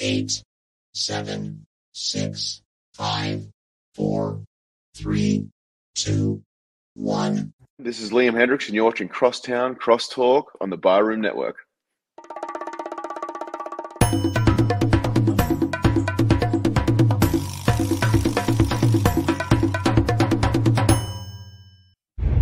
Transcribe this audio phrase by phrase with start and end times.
[0.00, 0.42] eight,
[0.94, 2.62] seven, six,
[2.94, 3.46] five,
[3.94, 4.42] four,
[4.96, 5.46] three,
[5.94, 6.42] two,
[6.94, 7.52] one.
[7.78, 11.56] This is Liam Hendriks, and you're watching Crosstown Crosstalk on the Barroom Network.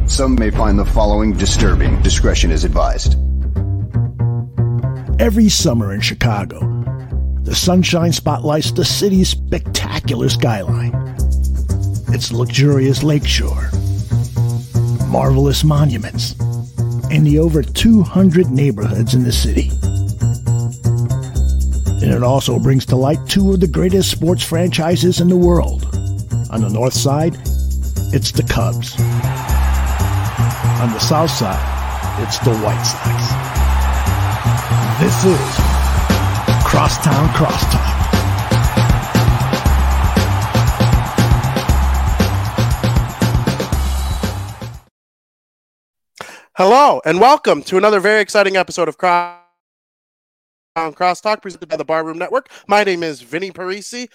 [0.07, 2.03] Some may find the following disturbing.
[2.03, 3.15] Discretion is advised.
[5.21, 6.78] Every summer in Chicago,
[7.49, 10.93] the sunshine spotlights the city's spectacular skyline,
[12.09, 13.71] its luxurious lakeshore,
[15.07, 16.39] marvelous monuments,
[17.11, 19.71] and the over 200 neighborhoods in the city.
[22.05, 25.85] And it also brings to light two of the greatest sports franchises in the world.
[26.51, 27.35] On the north side,
[28.13, 28.93] it's the Cubs.
[30.83, 33.49] On the south side, it's the White Sox.
[35.01, 35.68] This is
[36.89, 37.85] Crosstown Crosstalk.
[46.55, 49.37] Hello and welcome to another very exciting episode of Cross
[50.79, 52.49] Crosstalk presented by the Barroom Network.
[52.67, 54.09] My name is Vinnie Parisi,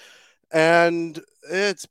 [0.52, 1.86] and it's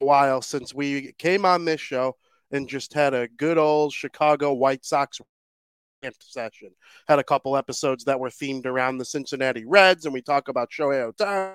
[0.00, 2.16] a while since we came on this show
[2.50, 5.20] and just had a good old Chicago White Sox
[6.20, 6.70] session.
[7.08, 10.70] Had a couple episodes that were themed around the Cincinnati Reds, and we talk about
[10.70, 11.54] Shohei Ohtani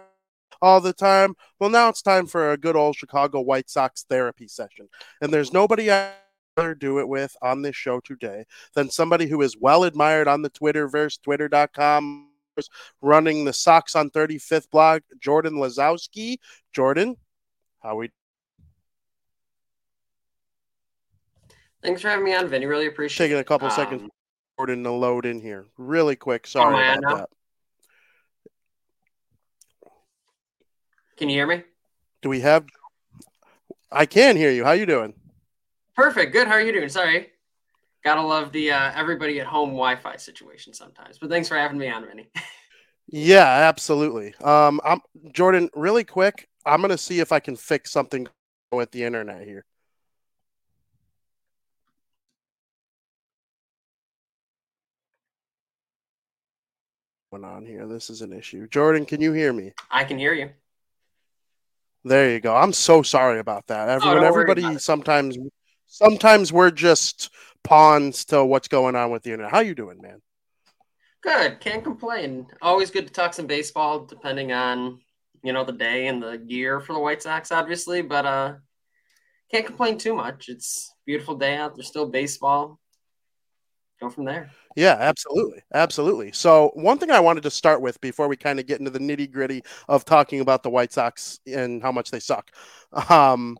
[0.62, 1.34] all the time.
[1.60, 4.88] Well, now it's time for a good old Chicago White Sox therapy session,
[5.22, 6.12] and there's nobody I
[6.80, 10.50] do it with on this show today than somebody who is well admired on the
[10.50, 12.30] Twitterverse, twitter.com,
[13.02, 16.38] running the Sox on 35th blog, Jordan Lazowski.
[16.72, 17.18] Jordan,
[17.82, 18.10] how we
[21.84, 22.66] Thanks for having me on, Vinnie.
[22.66, 23.28] Really appreciate it.
[23.28, 24.10] taking a couple Um, seconds
[24.58, 26.48] Jordan to load in here really quick.
[26.48, 27.30] Sorry am about that.
[31.18, 31.64] Can you hear me?
[32.22, 32.66] Do we have?
[33.92, 34.64] I can hear you.
[34.64, 35.14] How you doing?
[35.96, 36.34] Perfect.
[36.34, 36.48] Good.
[36.48, 36.90] How are you doing?
[36.90, 37.30] Sorry.
[38.04, 41.18] Gotta love the uh, everybody at home Wi-Fi situation sometimes.
[41.18, 42.30] But thanks for having me on, Vinnie.
[43.08, 44.34] Yeah, absolutely.
[44.44, 45.00] Um, I'm
[45.32, 45.70] Jordan.
[45.76, 48.28] Really quick, I'm gonna see if I can fix something
[48.72, 49.64] with the internet here.
[57.36, 57.86] Going on here.
[57.86, 58.66] This is an issue.
[58.70, 59.74] Jordan, can you hear me?
[59.92, 60.52] I can hear you.
[62.06, 62.56] There you go.
[62.56, 63.90] I'm so sorry about that.
[63.90, 65.38] Everyone, don't everybody, sometimes,
[65.86, 67.30] sometimes we're just
[67.62, 69.52] pawns to what's going on with the internet.
[69.52, 70.22] How you doing, man?
[71.24, 71.60] Good.
[71.60, 72.48] Can't complain.
[72.62, 75.02] Always good to talk some baseball, depending on
[75.44, 78.02] you know the day and the year for the White Sox, obviously.
[78.02, 78.54] But uh,
[79.52, 80.48] can't complain too much.
[80.48, 81.76] It's a beautiful day out.
[81.76, 82.80] There's still baseball.
[84.02, 84.52] Go from there.
[84.76, 85.62] Yeah, absolutely.
[85.74, 86.32] Absolutely.
[86.34, 89.00] So, one thing I wanted to start with before we kind of get into the
[89.00, 92.52] nitty gritty of talking about the White Sox and how much they suck.
[93.10, 93.58] Um,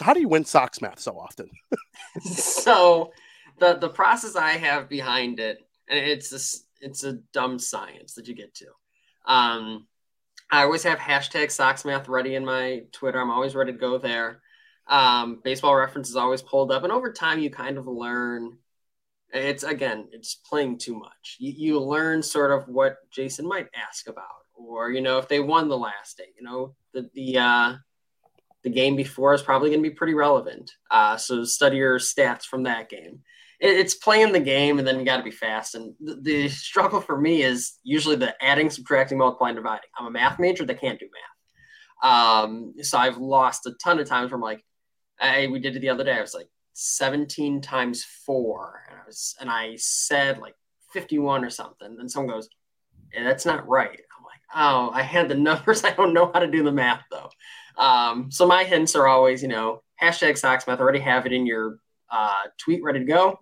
[0.00, 1.48] how do you win Sox math so often?
[2.20, 3.12] so
[3.58, 5.58] the the process I have behind it,
[5.88, 8.66] and it's a, it's a dumb science that you get to.
[9.24, 9.86] Um,
[10.50, 13.20] I always have hashtag Sox Math ready in my Twitter.
[13.20, 14.40] I'm always ready to go there.
[14.86, 18.58] Um, baseball reference is always pulled up, and over time you kind of learn.
[19.32, 21.36] It's again, it's playing too much.
[21.38, 25.40] You, you learn sort of what Jason might ask about, or you know, if they
[25.40, 27.74] won the last day, you know, the the uh,
[28.62, 30.72] the game before is probably going to be pretty relevant.
[30.90, 33.20] Uh, so study your stats from that game.
[33.60, 35.74] It, it's playing the game, and then you got to be fast.
[35.74, 39.88] And the, the struggle for me is usually the adding, subtracting, multiplying, dividing.
[39.98, 42.12] I'm a math major that can't do math.
[42.12, 44.64] Um, so I've lost a ton of times from like,
[45.20, 46.16] hey, we did it the other day.
[46.16, 46.48] I was like
[46.78, 50.54] 17 times four, and I was, and I said like
[50.92, 51.96] 51 or something.
[51.98, 52.50] And someone goes,
[53.14, 55.84] "Yeah, that's not right." I'm like, "Oh, I had the numbers.
[55.84, 57.30] I don't know how to do the math though."
[57.78, 60.80] Um, so my hints are always, you know, hashtag Sox Math.
[60.80, 61.78] Already have it in your
[62.10, 63.38] uh, tweet ready to go,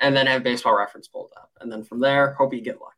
[0.00, 2.95] and then have baseball reference pulled up, and then from there, hope you get lucky.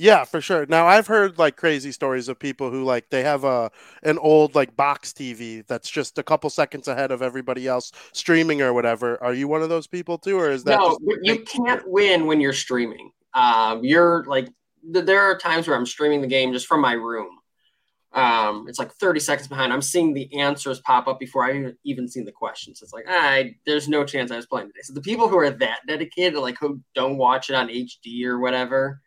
[0.00, 0.64] Yeah, for sure.
[0.64, 3.70] Now I've heard like crazy stories of people who like they have a
[4.02, 8.62] an old like box TV that's just a couple seconds ahead of everybody else streaming
[8.62, 9.22] or whatever.
[9.22, 12.26] Are you one of those people too, or is that no, just- you can't win
[12.26, 13.12] when you're streaming.
[13.34, 14.48] Um, you're like,
[14.90, 17.36] th- there are times where I'm streaming the game just from my room.
[18.14, 19.70] Um, it's like 30 seconds behind.
[19.70, 22.80] I'm seeing the answers pop up before I even- even seen the questions.
[22.80, 24.80] It's like, I there's no chance I was playing today.
[24.82, 28.38] So the people who are that dedicated, like who don't watch it on HD or
[28.38, 29.02] whatever,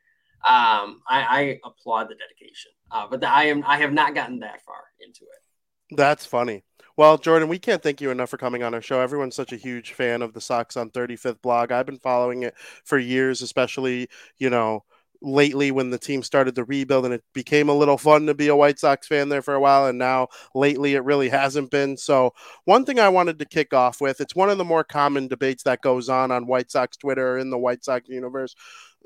[0.45, 2.71] um, I, I applaud the dedication.
[2.91, 5.95] Uh, but the, I am I have not gotten that far into it.
[5.95, 6.63] That's funny.
[6.95, 8.99] Well, Jordan, we can't thank you enough for coming on our show.
[8.99, 11.71] Everyone's such a huge fan of the Sox on 35th blog.
[11.71, 12.53] I've been following it
[12.83, 14.83] for years, especially, you know,
[15.23, 18.49] lately when the team started to rebuild and it became a little fun to be
[18.49, 21.95] a White Sox fan there for a while and now lately it really hasn't been.
[21.97, 22.33] So
[22.65, 25.63] one thing I wanted to kick off with, it's one of the more common debates
[25.63, 28.53] that goes on on White Sox Twitter in the White Sox universe.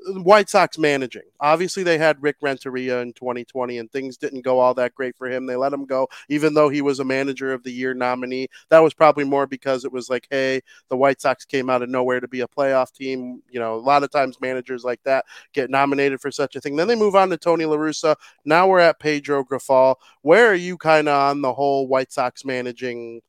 [0.06, 1.22] White Sox managing.
[1.40, 5.28] Obviously, they had Rick Renteria in 2020, and things didn't go all that great for
[5.28, 5.46] him.
[5.46, 8.48] They let him go, even though he was a Manager of the Year nominee.
[8.70, 11.88] That was probably more because it was like, hey, the White Sox came out of
[11.88, 13.42] nowhere to be a playoff team.
[13.50, 16.76] You know, a lot of times managers like that get nominated for such a thing.
[16.76, 18.14] Then they move on to Tony La Russa.
[18.44, 19.96] Now we're at Pedro Grifol.
[20.22, 23.20] Where are you kind of on the whole White Sox managing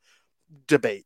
[0.68, 1.06] debate?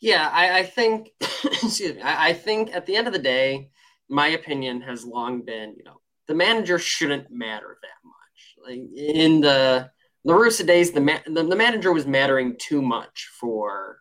[0.00, 1.12] Yeah, I, I think.
[1.44, 2.02] excuse me.
[2.02, 3.70] I, I think at the end of the day
[4.08, 8.68] my opinion has long been, you know, the manager shouldn't matter that much.
[8.68, 9.90] Like in the
[10.24, 13.98] La Russa days, the, ma- the, the manager was mattering too much for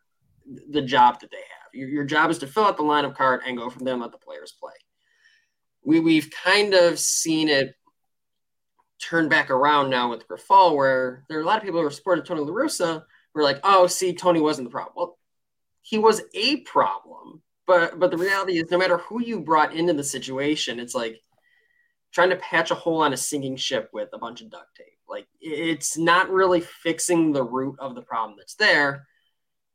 [0.70, 1.74] the job that they have.
[1.74, 4.02] Your, your job is to fill out the lineup card and go from there and
[4.02, 4.74] let the players play.
[5.84, 7.76] We we've kind of seen it
[9.00, 11.92] turn back around now with Grifol, where there are a lot of people who are
[11.92, 13.04] supporting Tony La Russa
[13.34, 14.94] who are like, oh, see, Tony wasn't the problem.
[14.96, 15.18] Well,
[15.82, 19.94] he was a problem but but the reality is, no matter who you brought into
[19.94, 21.22] the situation, it's like
[22.12, 24.98] trying to patch a hole on a sinking ship with a bunch of duct tape.
[25.08, 29.08] Like it's not really fixing the root of the problem that's there.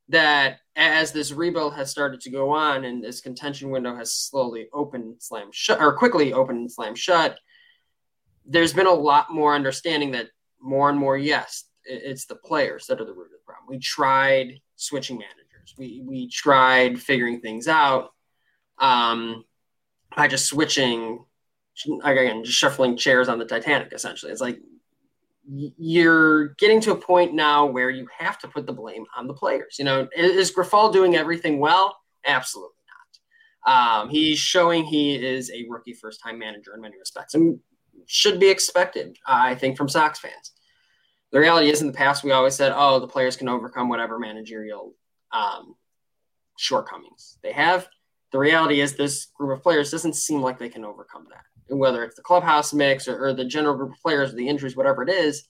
[0.09, 4.69] That as this rebuild has started to go on and this contention window has slowly
[4.73, 7.39] opened, slammed shut, or quickly opened and slammed shut,
[8.45, 10.29] there's been a lot more understanding that
[10.61, 13.67] more and more, yes, it's the players that are the root of the problem.
[13.69, 15.19] We tried switching
[15.61, 18.11] managers we we tried figuring things out
[18.79, 19.45] um,
[20.17, 21.25] by just switching
[22.05, 23.93] again, just shuffling chairs on the Titanic.
[23.93, 24.61] Essentially, it's like
[25.47, 29.35] you're getting to a point now where you have to put the blame on the
[29.35, 29.77] players.
[29.79, 31.97] You know, is Grifol doing everything well?
[32.27, 32.75] Absolutely
[33.67, 34.03] not.
[34.03, 37.59] Um, he's showing he is a rookie first time manager in many respects and
[38.07, 40.53] should be expected, I think, from Sox fans.
[41.33, 44.19] The reality is, in the past, we always said, oh, the players can overcome whatever
[44.19, 44.95] managerial
[45.33, 45.75] um,
[46.59, 47.89] shortcomings they have.
[48.33, 51.43] The reality is, this group of players doesn't seem like they can overcome that.
[51.69, 54.49] And whether it's the clubhouse mix or, or the general group of players, or the
[54.49, 55.49] injuries, whatever it is,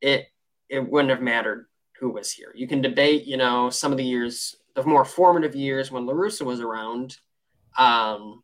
[0.00, 0.26] it
[0.68, 1.66] it wouldn't have mattered
[1.98, 2.52] who was here.
[2.54, 6.12] You can debate, you know, some of the years, the more formative years when La
[6.12, 7.16] Russa was around.
[7.76, 8.42] Um,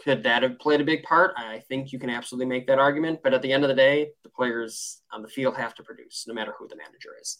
[0.00, 1.34] could that have played a big part?
[1.36, 3.20] I think you can absolutely make that argument.
[3.22, 6.24] But at the end of the day, the players on the field have to produce,
[6.26, 7.38] no matter who the manager is.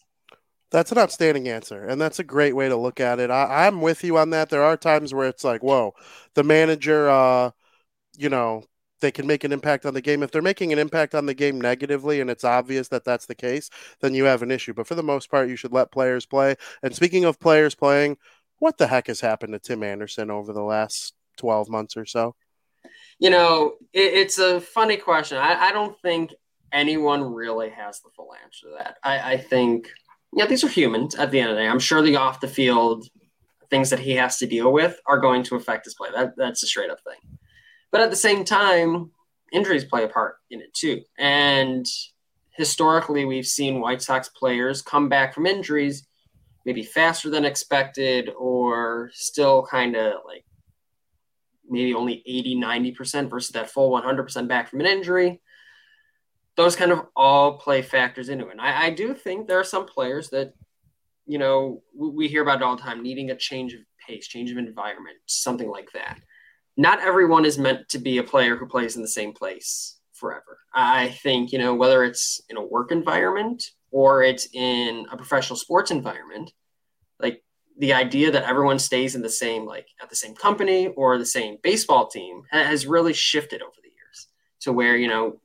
[0.71, 3.31] That's an outstanding answer, and that's a great way to look at it.
[3.31, 4.49] I, am with you on that.
[4.49, 5.95] There are times where it's like, whoa,
[6.35, 7.51] the manager, uh,
[8.17, 8.63] you know,
[9.01, 10.21] they can make an impact on the game.
[10.21, 13.35] If they're making an impact on the game negatively, and it's obvious that that's the
[13.35, 13.69] case,
[14.01, 14.73] then you have an issue.
[14.73, 16.55] But for the most part, you should let players play.
[16.83, 18.17] And speaking of players playing,
[18.59, 22.35] what the heck has happened to Tim Anderson over the last 12 months or so?
[23.17, 25.37] You know, it, it's a funny question.
[25.37, 26.33] I, I, don't think
[26.71, 28.97] anyone really has the full answer to that.
[29.03, 29.89] I, I think
[30.33, 31.67] yeah, these are humans at the end of the day.
[31.67, 33.07] I'm sure the off the field
[33.69, 36.09] things that he has to deal with are going to affect his play.
[36.13, 37.37] That, that's a straight up thing.
[37.91, 39.11] But at the same time,
[39.51, 41.01] injuries play a part in it too.
[41.17, 41.85] And
[42.51, 46.07] historically, we've seen White Sox players come back from injuries
[46.65, 50.45] maybe faster than expected or still kind of like
[51.67, 55.41] maybe only 80, 90% versus that full 100% back from an injury
[56.59, 58.51] those kind of all play factors into it.
[58.51, 60.53] And I, I do think there are some players that,
[61.25, 64.57] you know, we, hear about all the time needing a change of pace, change of
[64.57, 66.19] environment, something like that.
[66.75, 70.59] Not everyone is meant to be a player who plays in the same place forever.
[70.73, 75.55] I think, you know, whether it's in a work environment or it's in a professional
[75.55, 76.51] sports environment,
[77.21, 77.41] like
[77.77, 81.25] the idea that everyone stays in the same, like at the same company or the
[81.25, 84.27] same baseball team has really shifted over the years
[84.59, 85.39] to where, you know,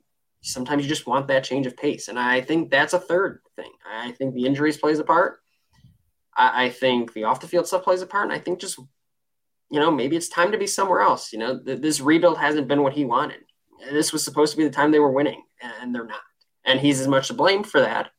[0.44, 2.08] sometimes you just want that change of pace.
[2.08, 3.70] And I think that's a third thing.
[3.90, 5.38] I think the injuries plays a part.
[6.36, 8.24] I, I think the off the field stuff plays a part.
[8.24, 8.78] And I think just,
[9.70, 11.32] you know, maybe it's time to be somewhere else.
[11.32, 13.40] You know, th- this rebuild hasn't been what he wanted.
[13.90, 16.20] This was supposed to be the time they were winning, and they're not.
[16.64, 18.10] And he's as much to blame for that,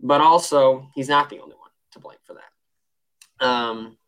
[0.00, 3.46] but also he's not the only one to blame for that.
[3.46, 3.98] Um,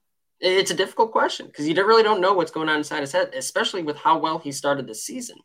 [0.41, 3.31] it's a difficult question because you really don't know what's going on inside his head,
[3.35, 5.37] especially with how well he started this season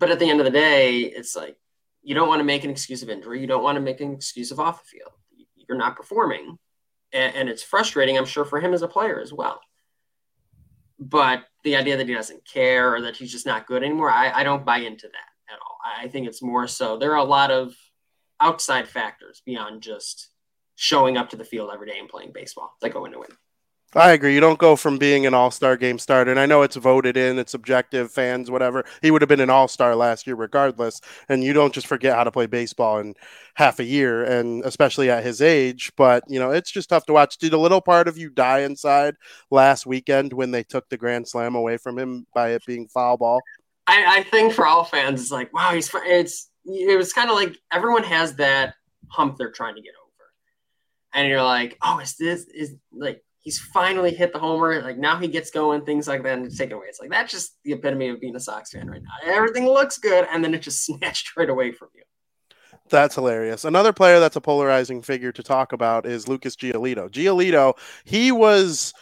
[0.00, 1.56] but at the end of the day, it's like
[2.02, 3.40] you don't want to make an excuse of injury.
[3.40, 5.12] You don't want to make an excuse of off the field.
[5.54, 6.58] You're not performing,
[7.12, 8.16] and, and it's frustrating.
[8.16, 9.60] I'm sure for him as a player as well.
[10.98, 14.32] But the idea that he doesn't care or that he's just not good anymore, I,
[14.32, 15.78] I don't buy into that at all.
[15.84, 17.74] I think it's more so there are a lot of
[18.40, 20.30] outside factors beyond just
[20.76, 23.32] showing up to the field every day and playing baseball that go into it.
[23.96, 24.34] I agree.
[24.34, 26.30] You don't go from being an all star game starter.
[26.30, 28.84] And I know it's voted in, it's objective, fans, whatever.
[29.02, 31.00] He would have been an all star last year, regardless.
[31.28, 33.16] And you don't just forget how to play baseball in
[33.54, 35.90] half a year, and especially at his age.
[35.96, 37.38] But, you know, it's just tough to watch.
[37.38, 39.16] Did a little part of you die inside
[39.50, 43.16] last weekend when they took the Grand Slam away from him by it being foul
[43.16, 43.40] ball?
[43.88, 47.34] I, I think for all fans, it's like, wow, he's, it's, it was kind of
[47.34, 48.74] like everyone has that
[49.08, 50.30] hump they're trying to get over.
[51.12, 54.82] And you're like, oh, is this, is like, he's finally hit the homer.
[54.82, 56.86] Like now he gets going, things like that, and it's taken away.
[56.88, 59.32] It's like that's just the epitome of being a Sox fan right now.
[59.32, 62.02] Everything looks good, and then it just snatched right away from you.
[62.88, 63.64] That's hilarious.
[63.64, 67.08] Another player that's a polarizing figure to talk about is Lucas Giolito.
[67.08, 68.92] Giolito, he was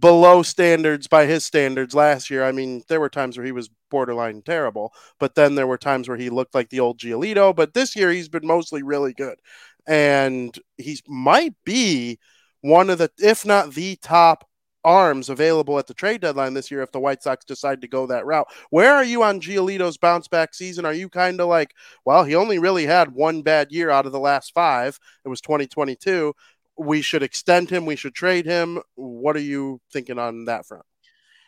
[0.00, 2.44] below standards by his standards last year.
[2.44, 6.08] I mean, there were times where he was borderline terrible, but then there were times
[6.08, 7.54] where he looked like the old Giolito.
[7.54, 9.38] But this year, he's been mostly really good,
[9.86, 12.18] and he might be
[12.60, 14.48] one of the, if not the top
[14.86, 18.06] arms available at the trade deadline this year if the White Sox decide to go
[18.06, 18.46] that route.
[18.70, 20.86] Where are you on Giolito's bounce back season?
[20.86, 24.12] Are you kind of like, well, he only really had one bad year out of
[24.12, 24.98] the last five.
[25.24, 26.32] It was 2022.
[26.78, 27.84] We should extend him.
[27.84, 28.80] We should trade him.
[28.94, 30.84] What are you thinking on that front?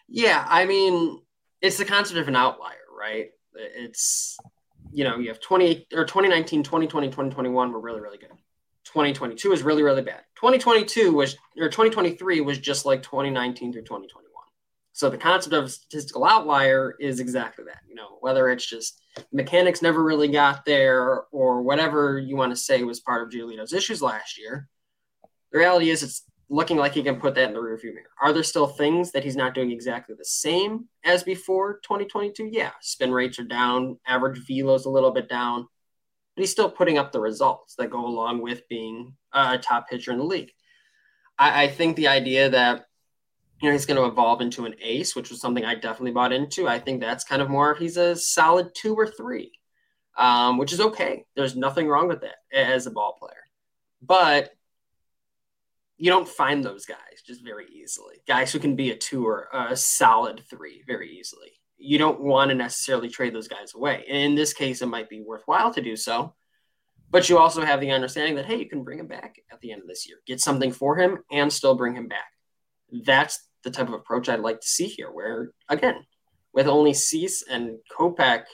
[0.09, 1.21] Yeah, I mean,
[1.63, 3.29] it's the concept of an outlier, right?
[3.55, 4.37] It's,
[4.91, 8.31] you know, you have 20 or 2019, 2020, 2021 were really, really good.
[8.85, 10.23] 2022 is really, really bad.
[10.41, 14.33] 2022 was, or 2023 was just like 2019 through 2021.
[14.93, 17.81] So the concept of statistical outlier is exactly that.
[17.89, 19.01] You know, whether it's just
[19.33, 23.73] mechanics never really got there or whatever you want to say was part of Giolito's
[23.73, 24.69] issues last year.
[25.51, 28.11] The reality is it's looking like he can put that in the rearview mirror.
[28.23, 32.49] Are there still things that he's not doing exactly the same as before 2022?
[32.53, 35.67] Yeah, spin rates are down, average velo's a little bit down,
[36.39, 40.13] but he's still putting up the results that go along with being a top pitcher
[40.13, 40.53] in the league.
[41.37, 42.87] I, I think the idea that
[43.61, 46.33] you know he's going to evolve into an ace, which was something I definitely bought
[46.33, 46.69] into.
[46.69, 49.51] I think that's kind of more if he's a solid two or three,
[50.17, 51.25] um, which is okay.
[51.35, 53.43] There's nothing wrong with that as a ball player,
[54.01, 54.51] but
[55.97, 58.23] you don't find those guys just very easily.
[58.29, 62.51] Guys who can be a two or a solid three very easily you don't want
[62.51, 64.05] to necessarily trade those guys away.
[64.09, 66.35] And in this case, it might be worthwhile to do so.
[67.11, 69.73] But you also have the understanding that, hey, you can bring him back at the
[69.73, 72.27] end of this year, get something for him, and still bring him back.
[73.05, 76.05] That's the type of approach I'd like to see here, where, again,
[76.53, 78.45] with only Cease and Kopech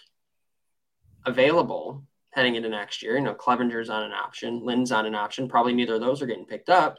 [1.27, 5.49] available heading into next year, you know, Clevinger's on an option, Lynn's on an option,
[5.49, 6.97] probably neither of those are getting picked up.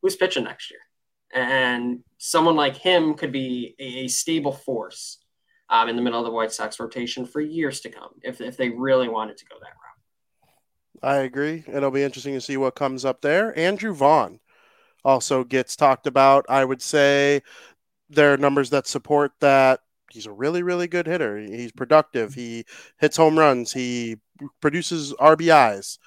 [0.00, 0.80] Who's pitching next year?
[1.32, 5.18] And someone like him could be a stable force
[5.72, 8.56] um, in the middle of the White Sox rotation for years to come if, if
[8.58, 11.02] they really wanted to go that route.
[11.02, 11.64] I agree.
[11.66, 13.58] It'll be interesting to see what comes up there.
[13.58, 14.38] Andrew Vaughn
[15.02, 16.44] also gets talked about.
[16.48, 17.42] I would say
[18.10, 21.38] there are numbers that support that he's a really, really good hitter.
[21.38, 22.34] He's productive.
[22.34, 22.66] He
[23.00, 23.72] hits home runs.
[23.72, 24.18] He
[24.60, 25.98] produces RBIs.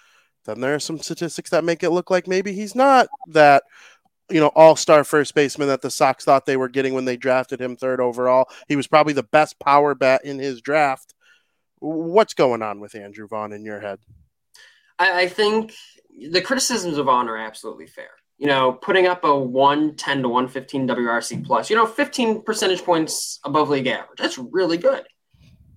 [0.45, 3.63] Then there are some statistics that make it look like maybe he's not that
[4.29, 7.17] you know, all star first baseman that the Sox thought they were getting when they
[7.17, 8.49] drafted him third overall.
[8.67, 11.13] He was probably the best power bat in his draft.
[11.79, 13.99] What's going on with Andrew Vaughn in your head?
[14.97, 15.73] I, I think
[16.31, 18.09] the criticisms of Vaughn are absolutely fair.
[18.37, 23.39] You know, putting up a 110 to 115 WRC plus, you know, 15 percentage points
[23.45, 24.17] above league average.
[24.17, 25.05] That's really good.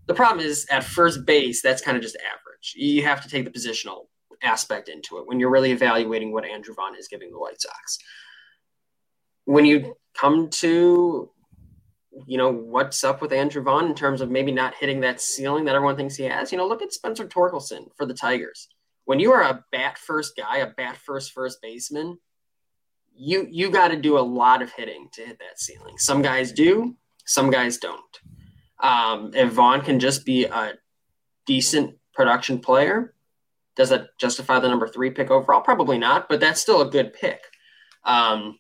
[0.07, 2.75] The problem is at first base, that's kind of just average.
[2.75, 4.07] You have to take the positional
[4.43, 7.99] aspect into it when you're really evaluating what Andrew Vaughn is giving the White Sox
[9.49, 11.31] when you come to
[12.27, 15.65] you know what's up with Andrew Vaughn in terms of maybe not hitting that ceiling
[15.65, 16.53] that everyone thinks he has.
[16.53, 18.69] You know, look at Spencer Torkelson for the Tigers.
[19.07, 22.19] When you are a bat first guy, a bat first first baseman,
[23.15, 25.97] you you got to do a lot of hitting to hit that ceiling.
[25.97, 28.19] Some guys do, some guys don't.
[28.81, 30.73] Um, if Vaughn can just be a
[31.47, 33.15] decent production player,
[33.77, 35.63] does that justify the number three pick overall?
[35.63, 37.41] Probably not, but that's still a good pick.
[38.05, 38.59] Um,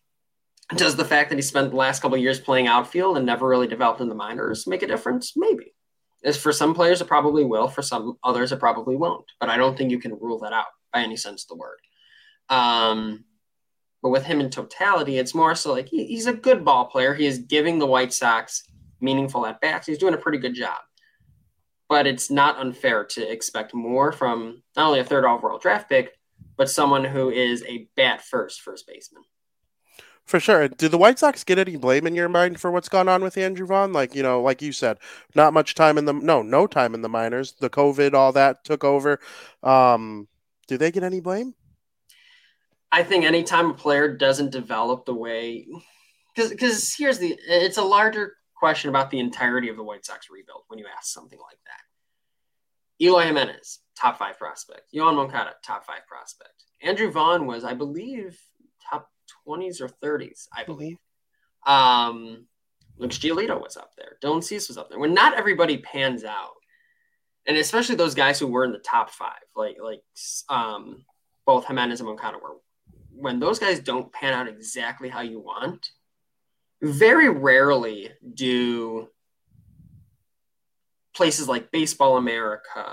[0.76, 3.66] does the fact that he spent the last couple years playing outfield and never really
[3.66, 5.34] developed in the minors make a difference?
[5.36, 5.74] Maybe.
[6.24, 7.68] As for some players, it probably will.
[7.68, 9.24] For some others, it probably won't.
[9.40, 11.78] But I don't think you can rule that out by any sense of the word.
[12.50, 13.24] Um,
[14.02, 17.14] but with him in totality, it's more so like he, he's a good ball player.
[17.14, 18.64] He is giving the White Sox
[19.00, 19.86] meaningful at bats.
[19.86, 20.78] He's doing a pretty good job.
[21.88, 26.18] But it's not unfair to expect more from not only a third overall draft pick,
[26.56, 29.22] but someone who is a bat first first baseman.
[30.28, 30.68] For sure.
[30.68, 33.38] Do the White Sox get any blame in your mind for what's gone on with
[33.38, 33.94] Andrew Vaughn?
[33.94, 34.98] Like, you know, like you said,
[35.34, 37.54] not much time in the no, no time in the minors.
[37.54, 39.20] The COVID, all that took over.
[39.62, 40.28] Um,
[40.66, 41.54] do they get any blame?
[42.92, 45.66] I think anytime a player doesn't develop the way,
[46.36, 50.28] because because here's the, it's a larger question about the entirety of the White Sox
[50.30, 53.02] rebuild when you ask something like that.
[53.02, 54.92] Eloy Jimenez, top five prospect.
[54.94, 56.64] Yoan Moncada, top five prospect.
[56.82, 58.38] Andrew Vaughn was, I believe,
[59.46, 60.96] 20s or 30s, I believe.
[61.66, 62.46] Um,
[62.96, 64.16] Luke Giolito was up there.
[64.22, 64.98] Dylan Cease was up there.
[64.98, 66.52] When not everybody pans out,
[67.46, 70.02] and especially those guys who were in the top five, like like
[70.48, 71.04] um,
[71.46, 72.56] both Jimenez and Moncada were.
[73.10, 75.90] When those guys don't pan out exactly how you want,
[76.82, 79.08] very rarely do
[81.14, 82.86] places like Baseball America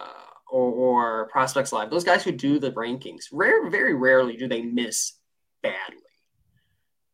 [0.49, 4.61] or, or, Prospects Live, those guys who do the rankings, rare, very rarely do they
[4.61, 5.13] miss
[5.61, 6.04] badly.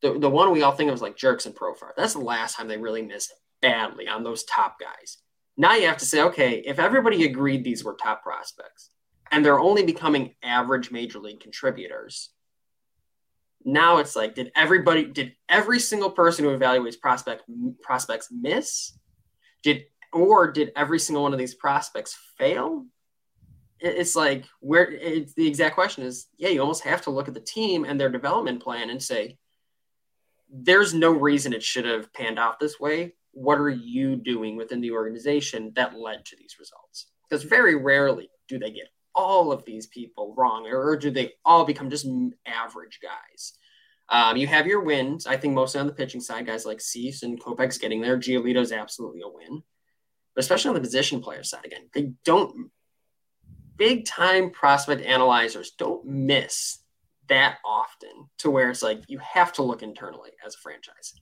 [0.02, 1.92] The, the one we all think of is like Jurickson Profar.
[1.96, 5.18] That's the last time they really missed badly on those top guys.
[5.58, 8.90] Now you have to say, okay, if everybody agreed these were top prospects
[9.32, 12.30] and they're only becoming average major league contributors,
[13.64, 17.44] now it's like, did everybody, did every single person who evaluates prospect
[17.84, 18.98] prospects miss?
[19.62, 22.86] Did or did every single one of these prospects fail?
[23.80, 27.34] It's like where it's the exact question is, yeah, you almost have to look at
[27.34, 29.38] the team and their development plan and say,
[30.52, 33.14] there's no reason it should have panned out this way.
[33.32, 37.08] What are you doing within the organization that led to these results?
[37.30, 41.66] Because very rarely do they get all of these people wrong, or do they all
[41.66, 42.08] become just
[42.46, 43.54] average guys?
[44.10, 45.26] Um, you have your wins.
[45.26, 48.18] I think mostly on the pitching side, guys like Cease and Kopech's getting there.
[48.18, 49.64] Giolito's absolutely a win,
[50.36, 52.72] but especially on the position player side, again, they don't.
[53.78, 56.81] Big time prospect analyzers don't miss
[57.30, 61.14] that often to where it's like you have to look internally as a franchise.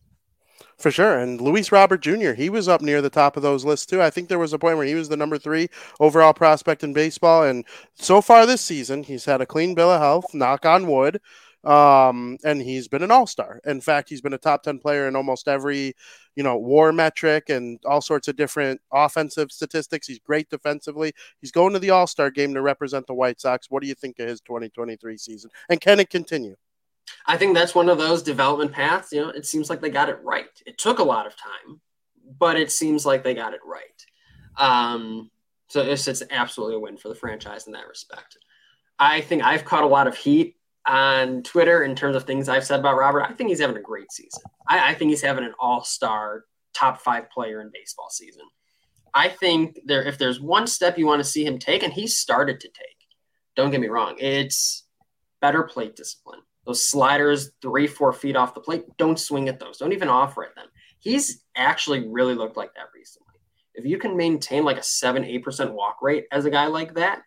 [0.77, 1.20] For sure.
[1.20, 4.01] And Luis Robert Jr., he was up near the top of those lists too.
[4.01, 6.94] I think there was a point where he was the number three overall prospect in
[6.94, 7.44] baseball.
[7.44, 7.65] And
[7.96, 11.20] so far this season, he's had a clean bill of health, knock on wood.
[11.63, 13.60] Um, and he's been an all star.
[13.66, 15.94] In fact, he's been a top 10 player in almost every,
[16.36, 20.08] you know, war metric and all sorts of different offensive statistics.
[20.08, 21.13] He's great defensively.
[21.42, 23.70] He's going to the all star game to represent the White Sox.
[23.70, 25.51] What do you think of his 2023 season?
[25.70, 26.55] And can it continue?
[27.25, 29.12] I think that's one of those development paths.
[29.12, 30.50] You know, it seems like they got it right.
[30.66, 31.81] It took a lot of time,
[32.40, 33.83] but it seems like they got it right.
[34.57, 35.29] Um,
[35.68, 38.38] so it's, it's absolutely a win for the franchise in that respect.
[38.98, 42.65] I think I've caught a lot of heat on Twitter in terms of things I've
[42.65, 43.24] said about Robert.
[43.24, 44.42] I think he's having a great season.
[44.68, 48.44] I, I think he's having an all star top five player in baseball season.
[49.13, 52.07] I think there, if there's one step you want to see him take, and he
[52.07, 52.98] started to take,
[53.55, 54.85] don't get me wrong, it's
[55.42, 59.79] better plate discipline those sliders three, four feet off the plate, don't swing at those.
[59.79, 60.68] Don't even offer at them.
[61.00, 63.33] He's actually really looked like that recently.
[63.74, 66.94] If you can maintain like a seven, eight percent walk rate as a guy like
[66.94, 67.24] that,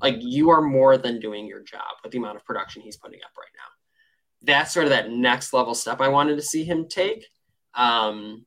[0.00, 3.20] like you are more than doing your job with the amount of production he's putting
[3.24, 4.52] up right now.
[4.52, 7.26] That's sort of that next level step I wanted to see him take.
[7.74, 8.44] Um,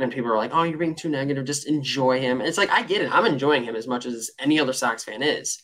[0.00, 1.44] and people are like, "Oh, you're being too negative.
[1.44, 3.14] Just enjoy him." it's like I get it.
[3.14, 5.62] I'm enjoying him as much as any other Sox fan is,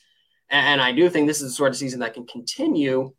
[0.51, 3.13] and I do think this is the sort of season that can continue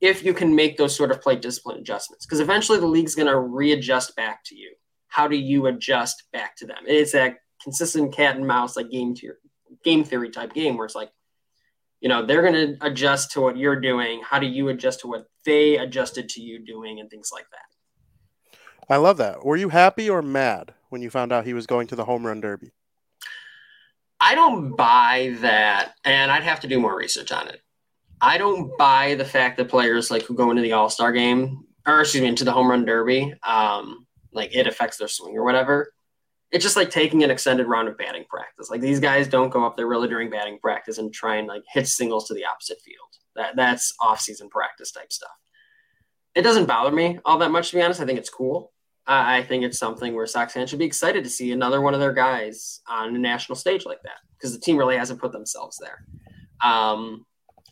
[0.00, 2.26] if you can make those sort of plate discipline adjustments.
[2.26, 4.72] Because eventually the league's going to readjust back to you.
[5.08, 6.84] How do you adjust back to them?
[6.86, 9.36] It's that consistent cat and mouse, like game theory,
[9.84, 11.10] game theory type game where it's like,
[12.00, 14.20] you know, they're going to adjust to what you're doing.
[14.22, 18.92] How do you adjust to what they adjusted to you doing and things like that?
[18.92, 19.44] I love that.
[19.44, 22.26] Were you happy or mad when you found out he was going to the home
[22.26, 22.72] run derby?
[24.20, 27.60] I don't buy that, and I'd have to do more research on it.
[28.20, 31.64] I don't buy the fact that players like who go into the All Star game
[31.86, 35.44] or excuse me into the home run derby, um, like it affects their swing or
[35.44, 35.92] whatever.
[36.54, 38.70] It's just like taking an extended round of batting practice.
[38.70, 41.62] Like these guys don't go up there really during batting practice and try and like
[41.70, 42.98] hit singles to the opposite field.
[43.34, 45.36] That that's off season practice type stuff.
[46.34, 48.00] It doesn't bother me all that much to be honest.
[48.00, 48.72] I think it's cool.
[49.06, 52.00] I think it's something where Sox fans should be excited to see another one of
[52.00, 55.78] their guys on a national stage like that because the team really hasn't put themselves
[55.78, 56.06] there.
[56.62, 57.26] Um,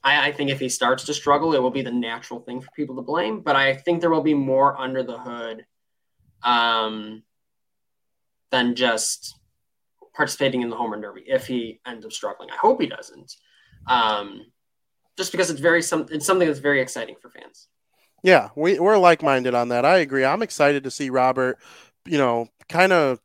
[0.05, 2.71] I, I, think if he starts to struggle, it will be the natural thing for
[2.77, 3.41] people to blame.
[3.41, 5.65] But I think there will be more under the hood
[6.43, 7.23] um,
[8.53, 9.35] than just
[10.15, 12.51] participating in the home run derby if he ends up struggling.
[12.51, 13.35] I hope he doesn't.
[13.89, 14.47] Um,
[15.17, 17.67] just because it's very some it's something that's very exciting for fans.
[18.23, 19.85] Yeah, we, we're like minded on that.
[19.85, 20.25] I agree.
[20.25, 21.59] I'm excited to see Robert,
[22.07, 23.21] you know, kind of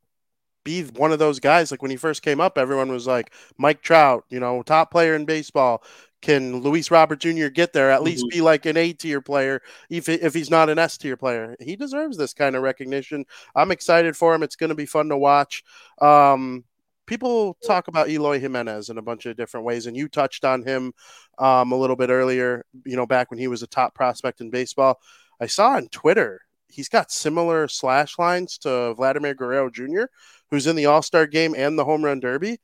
[0.63, 1.69] be one of those guys.
[1.69, 5.13] Like when he first came up, everyone was like Mike Trout, you know, top player
[5.13, 5.83] in baseball
[6.21, 7.47] can Luis Robert Jr.
[7.47, 7.91] get there?
[7.91, 8.05] At mm-hmm.
[8.05, 11.55] least be like an A tier player, if if he's not an S tier player.
[11.59, 13.25] He deserves this kind of recognition.
[13.55, 14.43] I'm excited for him.
[14.43, 15.63] It's going to be fun to watch.
[16.01, 16.63] Um,
[17.05, 20.63] people talk about Eloy Jimenez in a bunch of different ways, and you touched on
[20.63, 20.93] him
[21.37, 22.65] um, a little bit earlier.
[22.85, 24.99] You know, back when he was a top prospect in baseball,
[25.39, 30.05] I saw on Twitter he's got similar slash lines to Vladimir Guerrero Jr.,
[30.49, 32.59] who's in the All Star game and the Home Run Derby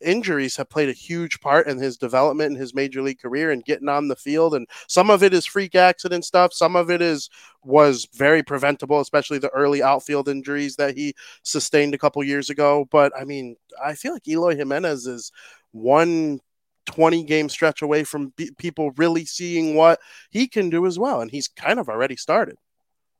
[0.00, 3.64] injuries have played a huge part in his development in his major league career and
[3.64, 6.52] getting on the field and some of it is freak accident stuff.
[6.52, 7.28] Some of it is
[7.64, 12.86] was very preventable especially the early outfield injuries that he sustained a couple years ago.
[12.90, 15.32] But i mean i feel like eloy jimenez is
[15.72, 16.40] one
[16.86, 21.30] 20 game stretch away from people really seeing what he can do as well and
[21.30, 22.56] he's kind of already started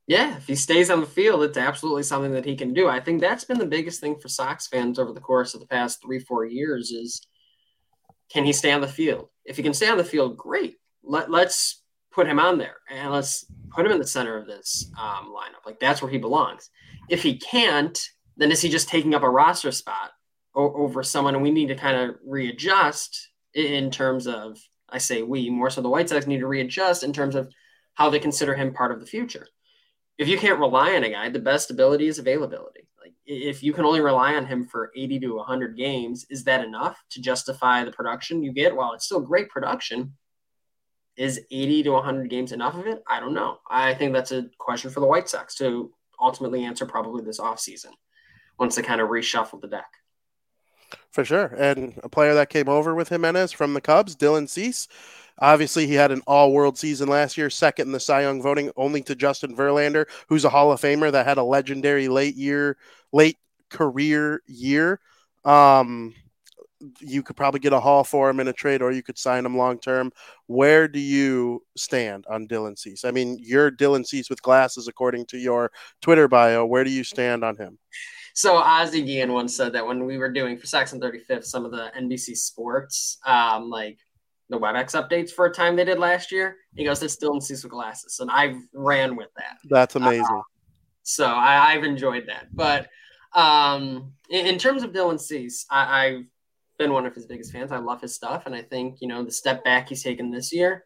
[0.09, 2.89] yeah, if he stays on the field, it's absolutely something that he can do.
[2.89, 5.67] I think that's been the biggest thing for Sox fans over the course of the
[5.67, 7.27] past three, four years is
[8.31, 9.29] can he stay on the field?
[9.45, 10.77] If he can stay on the field, great.
[11.03, 14.91] Let, let's put him on there and let's put him in the center of this
[14.99, 15.67] um, lineup.
[15.67, 16.71] Like that's where he belongs.
[17.11, 17.99] If he can't,
[18.39, 20.13] then is he just taking up a roster spot
[20.55, 21.35] o- over someone?
[21.35, 25.83] And we need to kind of readjust in terms of, I say we, more so
[25.83, 27.53] the White Sox need to readjust in terms of
[27.93, 29.47] how they consider him part of the future
[30.19, 32.89] if you can't rely on a guy, the best ability is availability.
[33.01, 36.65] Like if you can only rely on him for 80 to 100 games, is that
[36.65, 38.75] enough to justify the production you get?
[38.75, 40.15] While it's still great production,
[41.17, 43.03] is 80 to 100 games enough of it?
[43.09, 43.59] I don't know.
[43.69, 47.93] I think that's a question for the White Sox to ultimately answer probably this offseason
[48.59, 49.89] once they kind of reshuffle the deck.
[51.11, 51.47] For sure.
[51.57, 54.89] And a player that came over with Jimenez from the Cubs, Dylan Cease,
[55.41, 58.71] Obviously, he had an all world season last year, second in the Cy Young voting,
[58.77, 62.77] only to Justin Verlander, who's a Hall of Famer that had a legendary late year,
[63.13, 63.39] late
[63.71, 65.01] career year.
[65.45, 66.15] Um,
[67.01, 69.45] you could probably get a haul for him in a trade, or you could sign
[69.45, 70.13] him long term.
[70.47, 73.05] Where do you stand on Dylan Cease?
[73.05, 76.65] I mean, you're Dylan Cease with glasses, according to your Twitter bio.
[76.65, 77.79] Where do you stand on him?
[78.35, 81.65] So Ozzie Guillen once said that when we were doing for Sox on 35th, some
[81.65, 83.99] of the NBC Sports, um, like
[84.49, 86.57] the WebEx updates for a time they did last year.
[86.75, 89.59] He goes, "It's still in Cease with glasses," and I ran with that.
[89.69, 90.25] That's amazing.
[90.25, 90.43] Uh,
[91.03, 92.55] so I, have enjoyed that.
[92.55, 92.89] But
[93.35, 96.25] um, in, in, terms of Dylan Cease, I, I've
[96.79, 97.73] been one of his biggest fans.
[97.73, 100.53] I love his stuff, and I think you know the step back he's taken this
[100.53, 100.85] year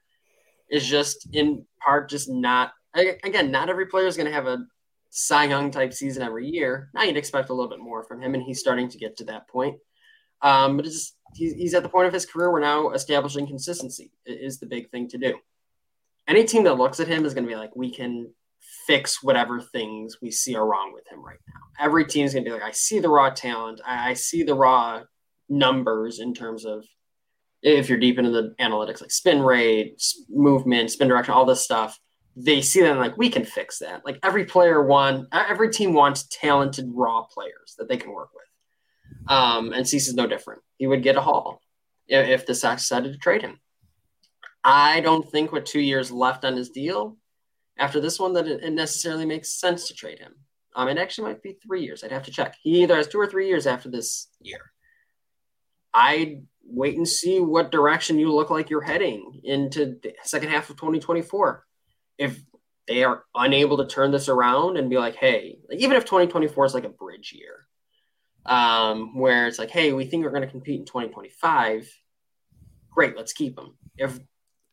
[0.70, 2.72] is just in part just not.
[2.94, 4.58] Again, not every player is going to have a
[5.08, 6.90] Cy Young type season every year.
[6.94, 9.24] Now you'd expect a little bit more from him, and he's starting to get to
[9.24, 9.76] that point.
[10.42, 14.12] Um, but it's he's, he's at the point of his career where now establishing consistency
[14.26, 15.38] is the big thing to do.
[16.28, 18.32] Any team that looks at him is going to be like, we can
[18.86, 21.84] fix whatever things we see are wrong with him right now.
[21.84, 24.54] Every team is going to be like, I see the raw talent, I, see the
[24.54, 25.02] raw
[25.48, 26.84] numbers in terms of
[27.62, 31.98] if you're deep into the analytics, like spin rate, movement, spin direction, all this stuff.
[32.34, 34.04] They see that like we can fix that.
[34.04, 38.44] Like every player want, every team wants talented raw players that they can work with.
[39.28, 40.62] Um, and Cease is no different.
[40.78, 41.60] He would get a haul
[42.08, 43.60] if, if the Sox decided to trade him.
[44.64, 47.16] I don't think with two years left on his deal
[47.78, 50.34] after this one that it, it necessarily makes sense to trade him.
[50.74, 52.02] Um, it actually might be three years.
[52.02, 52.56] I'd have to check.
[52.62, 54.72] He either has two or three years after this year.
[55.92, 60.70] I'd wait and see what direction you look like you're heading into the second half
[60.70, 61.66] of 2024.
[62.18, 62.40] If
[62.88, 66.74] they are unable to turn this around and be like, hey, even if 2024 is
[66.74, 67.66] like a bridge year,
[68.46, 71.88] um, where it's like, hey, we think we're going to compete in 2025.
[72.90, 73.74] Great, let's keep him.
[73.96, 74.18] If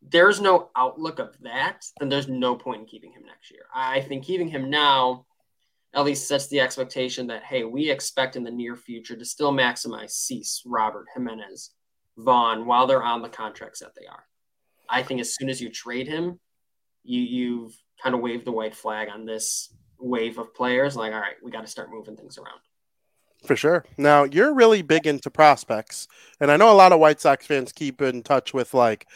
[0.02, 3.64] there's no outlook of that, then there's no point in keeping him next year.
[3.74, 5.26] I think keeping him now
[5.94, 9.52] at least sets the expectation that, hey, we expect in the near future to still
[9.52, 11.72] maximize Cease, Robert, Jimenez,
[12.18, 14.24] Vaughn while they're on the contracts that they are.
[14.90, 16.40] I think as soon as you trade him,
[17.04, 20.96] you, you've kind of waved the white flag on this wave of players.
[20.96, 22.60] Like, all right, we got to start moving things around.
[23.46, 23.86] For sure.
[23.98, 26.08] Now you're really big into prospects,
[26.40, 29.08] and I know a lot of White Sox fans keep in touch with like,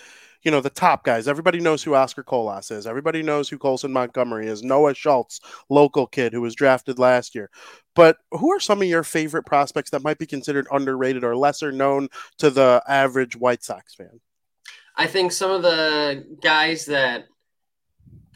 [0.43, 1.27] you know, the top guys.
[1.27, 2.87] Everybody knows who Oscar Colas is.
[2.87, 4.63] Everybody knows who Colson Montgomery is.
[4.63, 7.49] Noah Schultz, local kid who was drafted last year.
[7.95, 11.71] But who are some of your favorite prospects that might be considered underrated or lesser
[11.71, 12.09] known
[12.39, 14.19] to the average White Sox fan?
[14.95, 17.25] I think some of the guys that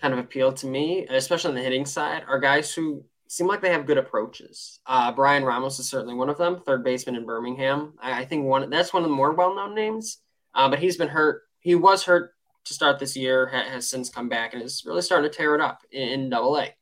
[0.01, 3.61] kind of appeal to me, especially on the hitting side, are guys who seem like
[3.61, 4.79] they have good approaches.
[4.85, 7.93] Uh, Bryan Ramos is certainly one of them, third baseman in Birmingham.
[8.01, 10.19] I, I think one that's one of the more well-known names.
[10.53, 11.43] Uh, but he's been hurt.
[11.59, 12.33] He was hurt
[12.65, 15.55] to start this year, ha- has since come back and is really starting to tear
[15.55, 16.73] it up in Double A.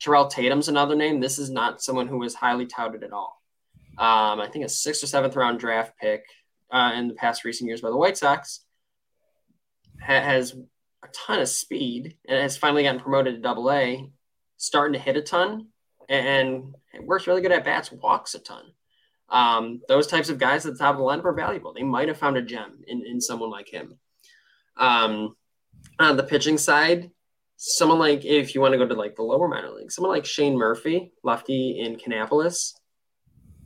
[0.00, 1.20] Terrell Tatum's another name.
[1.20, 3.42] This is not someone who was highly touted at all.
[3.98, 6.24] Um, I think a sixth or seventh round draft pick
[6.70, 8.60] uh, in the past recent years by the White Sox
[10.00, 10.54] ha- has
[11.02, 14.08] a ton of speed and has finally gotten promoted to Double A,
[14.56, 15.68] starting to hit a ton
[16.08, 18.64] and works really good at bats, walks a ton.
[19.28, 21.74] Um, those types of guys at the top of the lineup are valuable.
[21.74, 23.98] They might have found a gem in, in someone like him.
[24.76, 25.36] Um,
[25.98, 27.10] on the pitching side,
[27.56, 30.24] someone like if you want to go to like the lower minor league, someone like
[30.24, 32.74] Shane Murphy, lefty in Kannapolis,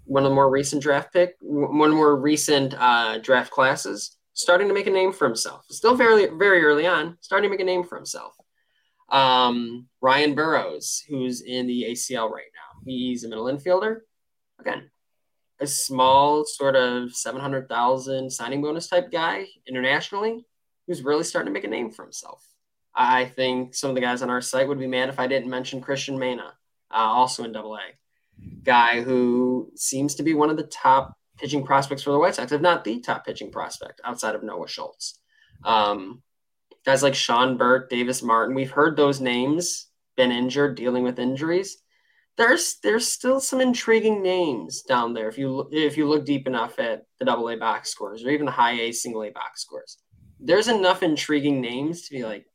[0.05, 4.17] one of the more recent draft pick, one of the more recent uh, draft classes,
[4.33, 5.65] starting to make a name for himself.
[5.71, 8.35] Still very very early on, starting to make a name for himself.
[9.13, 14.01] Um, Ryan Burrowes, who's in the ACL right now, he's a middle infielder.
[14.59, 14.91] Again,
[15.61, 20.45] a small sort of seven hundred thousand signing bonus type guy internationally,
[20.87, 22.45] who's really starting to make a name for himself.
[22.95, 25.51] I think some of the guys on our site would be mad if I didn't
[25.51, 26.55] mention Cristian Mena,
[26.91, 27.81] uh, also in Double A,
[28.65, 32.53] guy who seems to be one of the top pitching prospects for the White Sox,
[32.53, 35.19] if not the top pitching prospect outside of Noah Schultz.
[35.65, 36.23] Um,
[36.85, 41.79] guys like Sean Burke, Davis Martin, we've heard those names, been injured, dealing with injuries.
[42.37, 46.79] There's there's still some intriguing names down there if you if you look deep enough
[46.79, 49.99] at the Double A box scores or even the High A Single A box scores.
[50.41, 52.47] There's enough intriguing names to be like,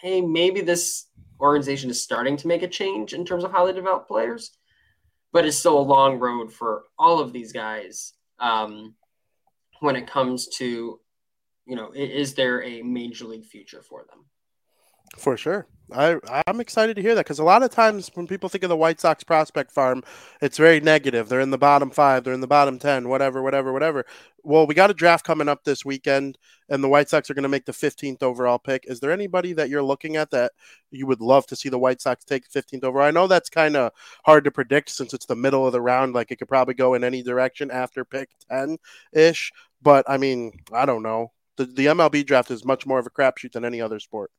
[0.00, 1.06] hey, maybe this
[1.40, 4.50] organization is starting to make a change in terms of how they develop players,
[5.32, 8.94] but it's still a long road for all of these guys um,
[9.80, 11.00] when it comes to,
[11.68, 14.24] you know, is there a major league future for them?
[15.16, 15.66] For sure.
[15.90, 18.68] I I'm excited to hear that because a lot of times when people think of
[18.68, 20.02] the White Sox prospect farm,
[20.42, 21.28] it's very negative.
[21.28, 24.04] They're in the bottom five, they're in the bottom ten, whatever, whatever, whatever.
[24.42, 26.36] Well, we got a draft coming up this weekend,
[26.68, 28.84] and the White Sox are going to make the 15th overall pick.
[28.86, 30.52] Is there anybody that you're looking at that
[30.90, 33.06] you would love to see the White Sox take 15th overall?
[33.06, 33.92] I know that's kind of
[34.24, 36.14] hard to predict since it's the middle of the round.
[36.14, 38.78] Like it could probably go in any direction after pick 10
[39.12, 39.52] ish.
[39.82, 41.32] But I mean, I don't know.
[41.58, 44.30] The the MLB draft is much more of a crapshoot than any other sport.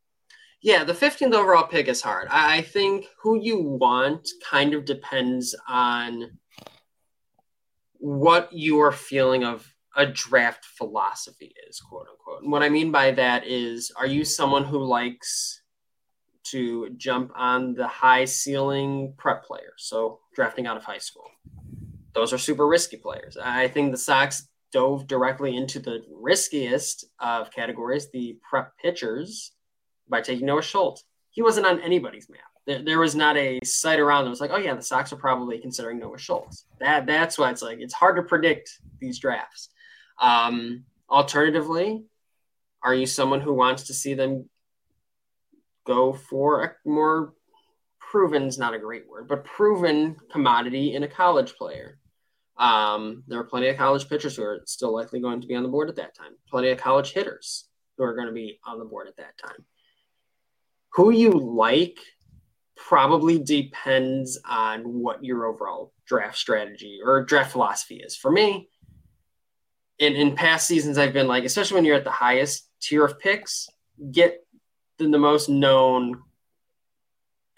[0.61, 2.27] Yeah, the 15th overall pick is hard.
[2.29, 6.37] I think who you want kind of depends on
[7.93, 12.43] what your feeling of a draft philosophy is, quote unquote.
[12.43, 15.61] And what I mean by that is, are you someone who likes
[16.51, 19.73] to jump on the high ceiling prep player?
[19.77, 21.29] So drafting out of high school.
[22.13, 23.37] Those are super risky players.
[23.37, 29.51] I think the Sox dove directly into the riskiest of categories, the prep pitchers
[30.07, 31.03] by taking Noah Schultz.
[31.31, 32.41] He wasn't on anybody's map.
[32.65, 35.17] There, there was not a site around that was like, oh yeah, the Sox are
[35.17, 36.65] probably considering Noah Schultz.
[36.79, 39.69] That that's why it's like it's hard to predict these drafts.
[40.21, 42.03] Um, alternatively,
[42.83, 44.49] are you someone who wants to see them
[45.85, 47.33] go for a more
[47.99, 51.97] proven is not a great word, but proven commodity in a college player?
[52.59, 55.63] Um, there are plenty of college pitchers who are still likely going to be on
[55.63, 56.33] the board at that time.
[56.49, 57.65] Plenty of college hitters
[57.97, 59.65] who are going to be on the board at that time
[60.93, 61.97] who you like
[62.75, 68.15] probably depends on what your overall draft strategy or draft philosophy is.
[68.15, 68.69] For me,
[69.99, 73.19] in, in past seasons, I've been like, especially when you're at the highest tier of
[73.19, 73.67] picks,
[74.11, 74.39] get
[74.97, 76.21] the, the most known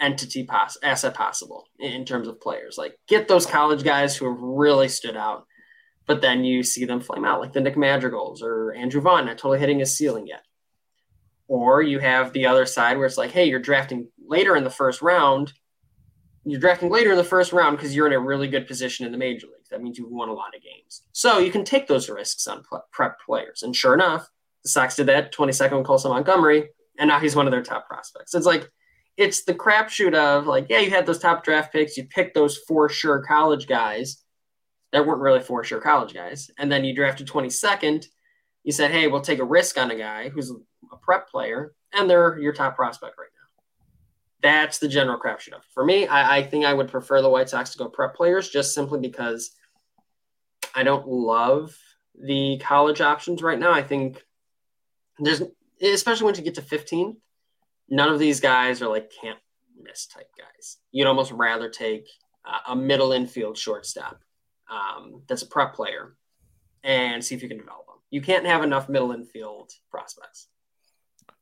[0.02, 2.78] entity pos- asset possible in, in terms of players.
[2.78, 5.46] Like, get those college guys who have really stood out,
[6.08, 9.38] but then you see them flame out, like the Nick Madrigals or Andrew Vaughn, not
[9.38, 10.44] totally hitting his ceiling yet.
[11.48, 14.70] Or you have the other side where it's like, hey, you're drafting later in the
[14.70, 15.54] first round.
[16.44, 19.12] You're drafting later in the first round because you're in a really good position in
[19.12, 19.70] the major leagues.
[19.70, 21.04] That means you've won a lot of games.
[21.12, 23.64] So you can take those risks on prep players.
[23.64, 24.28] And sure enough,
[24.64, 27.88] the Sox did that 22nd with Colson Montgomery, and now he's one of their top
[27.88, 28.34] prospects.
[28.34, 28.70] It's like,
[29.21, 32.57] it's the crapshoot of like, yeah, you had those top draft picks, you picked those
[32.67, 34.23] for sure college guys
[34.91, 38.05] that weren't really for sure college guys, and then you drafted 22nd.
[38.63, 40.51] You said, hey, we'll take a risk on a guy who's
[40.91, 44.49] a prep player, and they're your top prospect right now.
[44.49, 47.49] That's the general crapshoot of For me, I, I think I would prefer the White
[47.49, 49.51] Sox to go prep players just simply because
[50.73, 51.77] I don't love
[52.19, 53.71] the college options right now.
[53.71, 54.23] I think
[55.19, 55.43] there's,
[55.81, 57.17] especially once you get to 15,
[57.91, 59.38] none of these guys are like can't
[59.80, 60.77] miss type guys.
[60.91, 62.08] You'd almost rather take
[62.45, 64.19] uh, a middle infield shortstop
[64.71, 66.15] um, that's a prep player
[66.84, 67.97] and see if you can develop them.
[68.10, 70.47] You can't have enough middle infield prospects.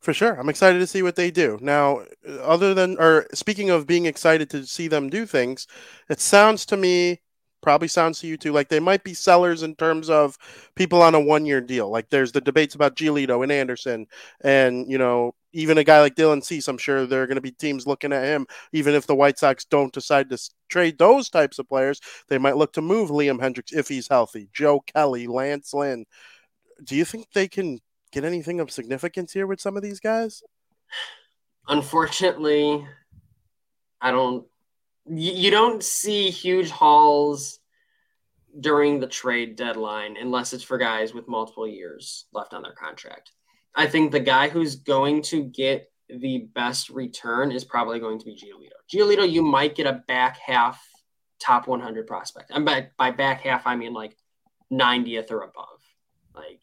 [0.02, 0.40] For sure.
[0.40, 1.60] I'm excited to see what they do.
[1.62, 2.06] Now,
[2.42, 5.68] other than, or speaking of being excited to see them do things,
[6.10, 7.22] it sounds to me,
[7.62, 10.38] probably sounds to you too, like they might be sellers in terms of
[10.76, 11.90] people on a one year deal.
[11.90, 14.08] Like there's the debates about Giolito and Anderson,
[14.42, 17.42] and, you know, even a guy like Dylan Cease, I'm sure there are going to
[17.42, 18.46] be teams looking at him.
[18.72, 20.38] Even if the White Sox don't decide to
[20.70, 24.50] trade those types of players, they might look to move Liam Hendriks if he's healthy,
[24.54, 26.06] Joe Kelly, Lance Lynn.
[26.84, 27.80] Do you think they can
[28.12, 30.44] get anything of significance here with some of these guys?
[31.68, 32.88] Unfortunately,
[34.02, 34.46] I don't.
[35.12, 37.60] You don't see huge hauls
[38.60, 43.32] during the trade deadline unless it's for guys with multiple years left on their contract.
[43.76, 48.26] I think the guy who's going to get the best return is probably going to
[48.26, 48.72] be Giolito.
[48.92, 50.84] Giolito, you might get a back half
[51.40, 52.52] top 100 prospect.
[52.52, 54.18] And by, by back half, I mean like
[54.72, 55.80] 90th or above.
[56.36, 56.62] Like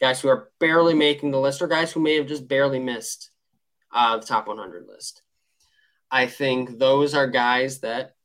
[0.00, 3.30] guys who are barely making the list or guys who may have just barely missed
[3.92, 5.22] uh, the top 100 list.
[6.10, 8.16] I think those are guys that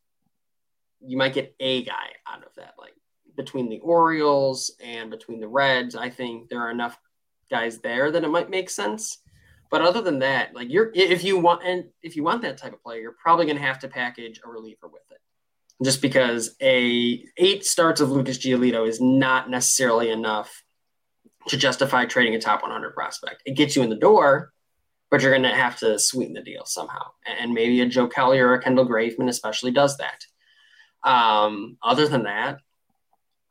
[1.01, 2.73] you might get a guy out of that.
[2.79, 2.93] Like
[3.35, 6.97] between the Orioles and between the Reds, I think there are enough
[7.49, 9.19] guys there that it might make sense.
[9.71, 12.73] But other than that, like you're if you want and if you want that type
[12.73, 15.19] of player, you're probably going to have to package a reliever with it.
[15.83, 20.63] Just because a eight starts of Lucas Giolito is not necessarily enough
[21.47, 23.43] to justify trading a top 100 prospect.
[23.45, 24.51] It gets you in the door,
[25.11, 27.11] but you're going to have to sweeten the deal somehow.
[27.25, 30.25] And maybe a Joe Kelly or a Kendall Graveman especially does that.
[31.07, 32.59] Um, other than that,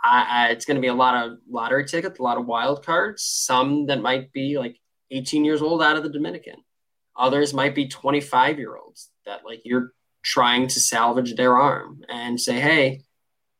[0.05, 2.85] I, I, it's going to be a lot of lottery tickets, a lot of wild
[2.85, 4.79] cards, some that might be like
[5.11, 6.57] 18 years old out of the Dominican.
[7.17, 12.39] Others might be 25 year olds that like you're trying to salvage their arm and
[12.39, 13.01] say, hey,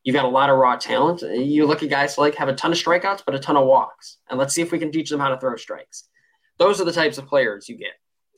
[0.03, 1.21] you've got a lot of raw talent.
[1.21, 4.17] You look at guys like have a ton of strikeouts, but a ton of walks.
[4.29, 6.07] And let's see if we can teach them how to throw strikes.
[6.57, 7.93] Those are the types of players you get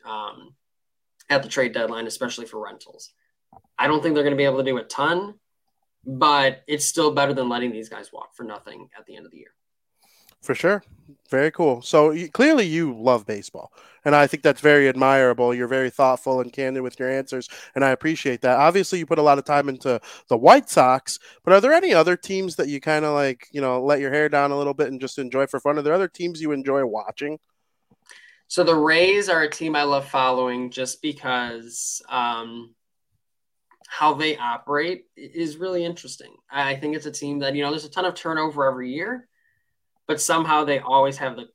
[0.05, 0.55] um,
[1.29, 3.11] at the trade deadline, especially for rentals.
[3.77, 5.35] I don't think they're going to be able to do a ton,
[6.07, 9.31] but it's still better than letting these guys walk for nothing at the end of
[9.31, 9.53] the year.
[10.41, 10.83] For sure.
[11.29, 11.81] Very cool.
[11.81, 13.73] So you, clearly you love baseball,
[14.05, 15.53] and I think that's very admirable.
[15.53, 18.57] You're very thoughtful and candid with your answers, and I appreciate that.
[18.57, 21.93] Obviously, you put a lot of time into the White Sox, but are there any
[21.93, 24.73] other teams that you kind of like, you know, let your hair down a little
[24.73, 25.77] bit and just enjoy for fun?
[25.77, 27.39] Are there other teams you enjoy watching?
[28.47, 32.73] So the Rays are a team I love following just because um,
[33.87, 36.35] how they operate is really interesting.
[36.51, 39.27] I think it's a team that you know there's a ton of turnover every year
[40.07, 41.49] but somehow they always have the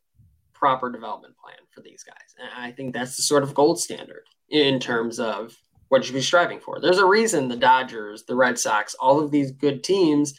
[0.52, 2.34] proper development plan for these guys.
[2.38, 5.56] And I think that's the sort of gold standard in terms of
[5.88, 6.78] what you should be striving for.
[6.80, 10.38] There's a reason the Dodgers, the Red Sox, all of these good teams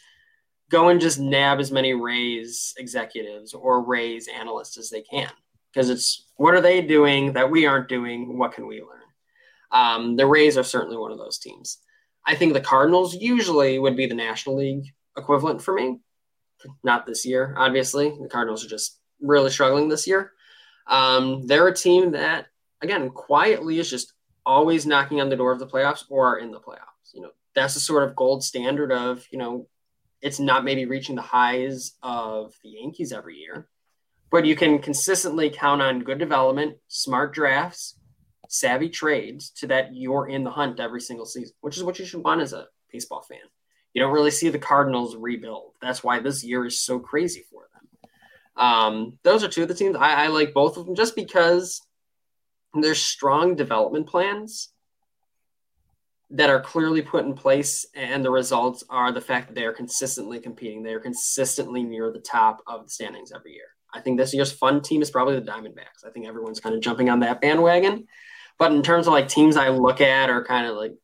[0.70, 5.30] go and just nab as many Rays executives or Rays analysts as they can.
[5.72, 8.38] Because it's what are they doing that we aren't doing?
[8.38, 9.00] What can we learn?
[9.74, 11.78] Um, the Rays are certainly one of those teams.
[12.24, 15.98] I think the Cardinals usually would be the National League equivalent for me
[16.82, 18.10] not this year, obviously.
[18.20, 20.32] The Cardinals are just really struggling this year.
[20.86, 22.46] Um, they're a team that,
[22.82, 24.12] again, quietly is just
[24.46, 27.12] always knocking on the door of the playoffs or are in the playoffs.
[27.12, 29.68] You know, that's the sort of gold standard of, you know,
[30.20, 33.68] it's not maybe reaching the highs of the Yankees every year,
[34.30, 37.98] but you can consistently count on good development, smart drafts,
[38.54, 42.04] savvy trades to that you're in the hunt every single season, which is what you
[42.04, 43.38] should want as a baseball fan
[43.94, 45.72] you don't really see the Cardinals rebuild.
[45.80, 48.10] That's why this year is so crazy for them.
[48.56, 51.80] Um, those are two of the teams I, I like both of them just because
[52.74, 54.70] there's strong development plans
[56.30, 59.72] that are clearly put in place, and the results are the fact that they are
[59.72, 60.82] consistently competing.
[60.82, 63.66] They are consistently near the top of the standings every year.
[63.92, 66.04] I think this year's fun team is probably the Diamondbacks.
[66.04, 68.08] I think everyone's kind of jumping on that bandwagon.
[68.58, 70.94] But in terms of like teams I look at or kind of like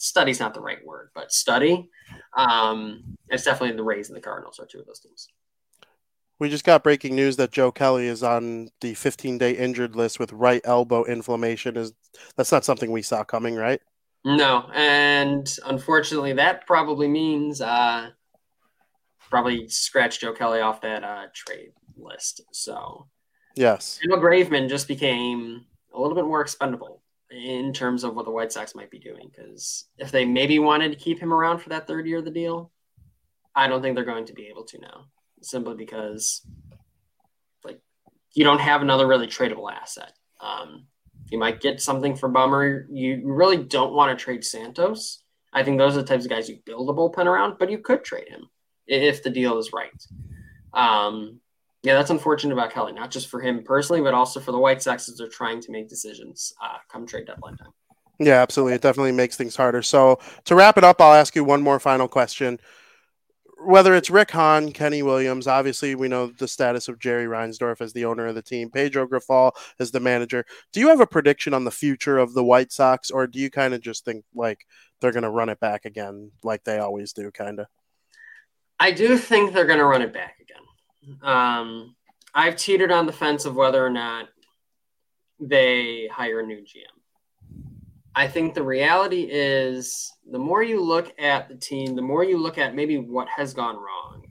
[0.00, 1.88] study's not the right word, but study.
[2.36, 5.28] Um, it's definitely the Rays and the Cardinals are two of those teams.
[6.38, 10.18] We just got breaking news that Joe Kelly is on the 15 day injured list
[10.18, 11.76] with right elbow inflammation.
[11.76, 11.92] Is
[12.34, 13.80] that's not something we saw coming, right?
[14.24, 18.10] No, and unfortunately, that probably means uh,
[19.28, 22.42] probably scratch Joe Kelly off that uh, trade list.
[22.52, 23.08] So,
[23.54, 28.30] yes, Kendall Graveman just became a little bit more expendable in terms of what the
[28.30, 29.30] White Sox might be doing.
[29.34, 32.30] Because if they maybe wanted to keep him around for that third year of the
[32.30, 32.70] deal,
[33.54, 35.06] I don't think they're going to be able to now,
[35.42, 36.42] simply because
[37.64, 37.80] like
[38.34, 40.12] you don't have another really tradable asset.
[40.40, 40.86] Um,
[41.30, 42.86] you might get something for Bummer.
[42.90, 45.22] You really don't want to trade Santos.
[45.52, 47.78] I think those are the types of guys you build a bullpen around, but you
[47.78, 48.48] could trade him
[48.86, 49.90] if the deal is right.
[50.72, 51.40] Um,
[51.82, 54.82] yeah, that's unfortunate about Kelly, not just for him personally, but also for the White
[54.82, 57.72] Sox as they're trying to make decisions uh, come trade deadline time.
[58.18, 58.74] Yeah, absolutely.
[58.74, 59.80] It definitely makes things harder.
[59.80, 62.60] So to wrap it up, I'll ask you one more final question.
[63.64, 67.94] Whether it's Rick Hahn, Kenny Williams, obviously we know the status of Jerry Reinsdorf as
[67.94, 70.44] the owner of the team, Pedro Grifol as the manager.
[70.72, 73.50] Do you have a prediction on the future of the White Sox, or do you
[73.50, 74.66] kind of just think like
[75.00, 77.66] they're going to run it back again, like they always do, kind of?
[78.78, 80.62] I do think they're going to run it back again.
[81.22, 81.94] Um,
[82.34, 84.28] I've teetered on the fence of whether or not
[85.40, 87.00] they hire a new GM.
[88.14, 92.38] I think the reality is the more you look at the team, the more you
[92.38, 94.26] look at maybe what has gone wrong.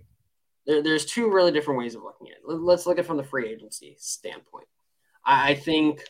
[0.66, 2.44] There, there's two really different ways of looking at it.
[2.46, 4.68] Let's look at it from the free agency standpoint.
[5.26, 6.04] I, I think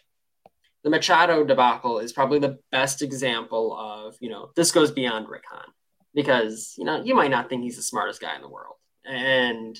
[0.83, 5.43] the Machado debacle is probably the best example of, you know, this goes beyond Rick
[5.49, 5.71] Hahn
[6.13, 8.75] because, you know, you might not think he's the smartest guy in the world.
[9.05, 9.79] And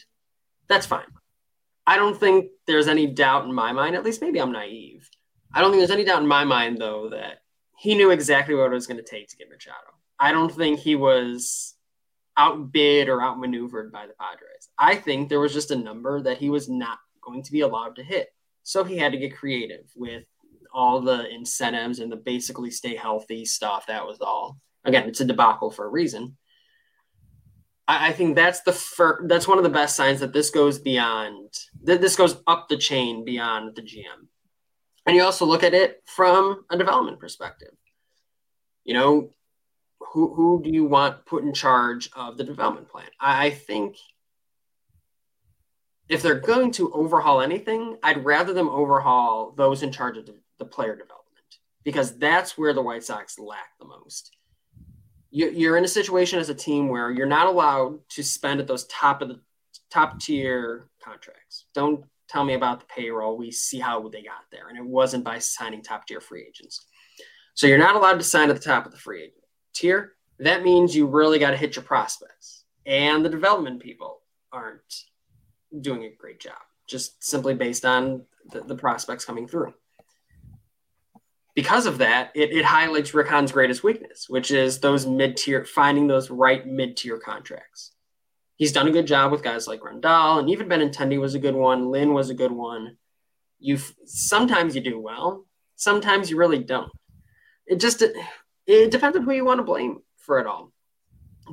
[0.70, 1.06] that's fine.
[1.86, 5.10] I don't think there's any doubt in my mind, at least maybe I'm naive.
[5.54, 7.40] I don't think there's any doubt in my mind, though, that
[7.78, 9.78] he knew exactly what it was going to take to get Machado.
[10.20, 11.76] I don't think he was
[12.38, 14.70] outbid or outmaneuvered by the Padres.
[14.78, 17.96] I think there was just a number that he was not going to be allowed
[17.96, 18.30] to hit.
[18.64, 20.26] So he had to get creative with
[20.74, 23.88] all the incentives and the basically stay healthy stuff.
[23.88, 24.60] That was all.
[24.86, 26.38] Again, it's a debacle for a reason.
[27.90, 30.78] I, I think that's the fir- that's one of the best signs that this goes
[30.78, 31.50] beyond
[31.84, 34.28] that this goes up the chain beyond the GM.
[35.06, 37.74] And you also look at it from a development perspective.
[38.86, 39.34] You know,
[40.00, 43.10] who who do you want put in charge of the development plan?
[43.20, 43.98] I, I think
[46.08, 50.36] if they're going to overhaul anything, I'd rather them overhaul those in charge of the,
[50.58, 51.20] the player development
[51.84, 54.36] because that's where the White Sox lack the most.
[55.32, 58.68] You, you're in a situation as a team where you're not allowed to spend at
[58.68, 59.40] those top of the
[59.92, 61.66] top tier contracts.
[61.74, 63.38] Don't tell me about the payroll.
[63.38, 66.86] We see how they got there, and it wasn't by signing top tier free agents.
[67.54, 70.14] So you're not allowed to sign at the top of the free agent tier.
[70.40, 74.22] That means you really got to hit your prospects, and the development people
[74.52, 74.82] aren't
[75.82, 76.58] doing a great job,
[76.88, 79.74] just simply based on the, the prospects coming through.
[81.56, 85.66] Because of that, it, it highlights Rick Hahn's greatest weakness, which is those mid tier,
[85.66, 87.92] finding those right mid tier contracts.
[88.56, 91.56] He's done a good job with guys like Grandal, and even Benintendi was a good
[91.56, 91.90] one.
[91.92, 92.98] Lynn was a good one.
[93.60, 95.46] You sometimes you do well,
[95.76, 96.92] sometimes you really don't.
[97.66, 98.16] It just it,
[98.66, 100.72] it depends on who you want to blame for it all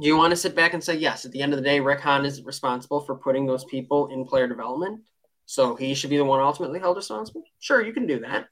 [0.01, 1.81] do you want to sit back and say yes at the end of the day
[1.81, 5.01] rick hahn is responsible for putting those people in player development
[5.47, 8.49] so he should be the one ultimately held responsible sure you can do that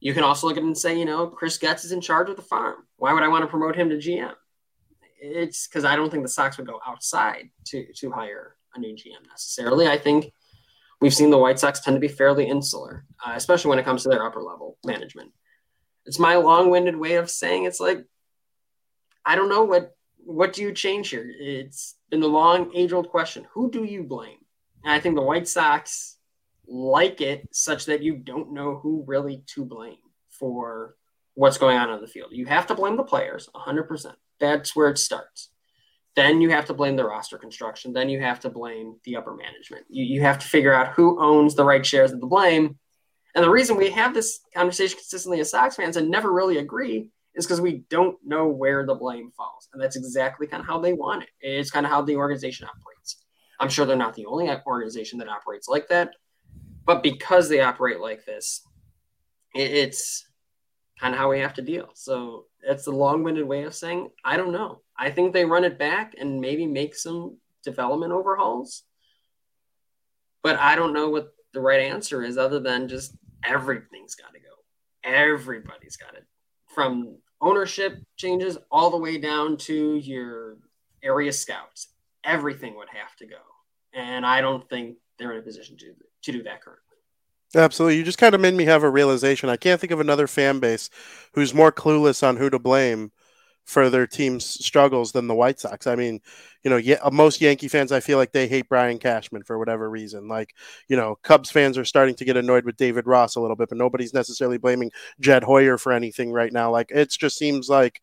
[0.00, 2.28] you can also look at it and say you know chris getz is in charge
[2.28, 4.32] of the farm why would i want to promote him to gm
[5.20, 8.94] it's because i don't think the sox would go outside to to hire a new
[8.94, 10.32] gm necessarily i think
[11.00, 14.02] we've seen the white sox tend to be fairly insular uh, especially when it comes
[14.02, 15.32] to their upper level management
[16.06, 18.04] it's my long-winded way of saying it's like
[19.24, 21.30] i don't know what what do you change here?
[21.38, 23.46] It's been the long age old question.
[23.52, 24.38] Who do you blame?
[24.84, 26.13] And I think the White Sox
[26.66, 29.96] like it such that you don't know who really to blame
[30.30, 30.96] for
[31.34, 32.30] what's going on on the field.
[32.32, 34.14] You have to blame the players 100%.
[34.40, 35.50] That's where it starts.
[36.16, 37.92] Then you have to blame the roster construction.
[37.92, 39.84] Then you have to blame the upper management.
[39.88, 42.78] You, you have to figure out who owns the right shares of the blame.
[43.34, 47.10] And the reason we have this conversation consistently as Sox fans and never really agree
[47.34, 49.68] is because we don't know where the blame falls.
[49.72, 51.30] And that's exactly kind of how they want it.
[51.40, 53.16] It's kind of how the organization operates.
[53.58, 56.10] I'm sure they're not the only organization that operates like that.
[56.86, 58.66] But because they operate like this,
[59.54, 60.26] it's
[61.00, 61.90] kind of how we have to deal.
[61.94, 64.80] So it's the long winded way of saying, I don't know.
[64.96, 68.82] I think they run it back and maybe make some development overhauls.
[70.42, 74.40] But I don't know what the right answer is other than just everything's got to
[74.40, 74.44] go.
[75.04, 76.24] Everybody's got it
[76.74, 80.56] from ownership changes all the way down to your
[81.02, 81.88] area scouts.
[82.24, 83.36] Everything would have to go.
[83.92, 85.94] And I don't think they're in a position to,
[86.24, 86.80] to do that currently.
[87.56, 87.96] Absolutely.
[87.98, 89.48] You just kind of made me have a realization.
[89.48, 90.90] I can't think of another fan base
[91.34, 93.12] who's more clueless on who to blame
[93.64, 95.86] for their team's struggles than the White Sox.
[95.86, 96.20] I mean,
[96.62, 99.88] you know, yeah, most Yankee fans, I feel like they hate Brian Cashman for whatever
[99.88, 100.28] reason.
[100.28, 100.54] Like,
[100.88, 103.70] you know, Cubs fans are starting to get annoyed with David Ross a little bit,
[103.70, 106.70] but nobody's necessarily blaming Jed Hoyer for anything right now.
[106.70, 108.02] Like, it just seems like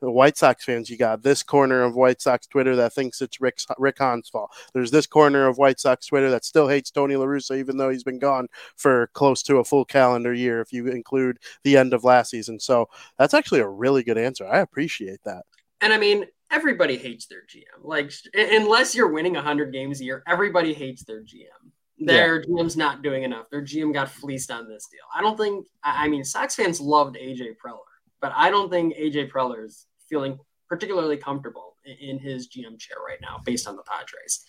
[0.00, 3.58] White Sox fans, you got this corner of White Sox Twitter that thinks it's Rick,
[3.78, 4.50] Rick Hahn's fault.
[4.74, 8.04] There's this corner of White Sox Twitter that still hates Tony LaRussa, even though he's
[8.04, 12.04] been gone for close to a full calendar year, if you include the end of
[12.04, 12.60] last season.
[12.60, 12.88] So
[13.18, 14.46] that's actually a really good answer.
[14.46, 15.44] I appreciate that.
[15.80, 17.82] And I mean, everybody hates their GM.
[17.82, 21.70] Like, unless you're winning 100 games a year, everybody hates their GM.
[21.98, 22.46] Their yeah.
[22.46, 23.48] GM's not doing enough.
[23.50, 25.00] Their GM got fleeced on this deal.
[25.14, 27.78] I don't think, I mean, Sox fans loved AJ Preller
[28.26, 33.20] but I don't think AJ Preller is feeling particularly comfortable in his GM chair right
[33.22, 34.44] now based on the Padres.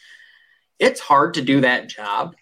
[0.80, 2.36] It's hard to do that job.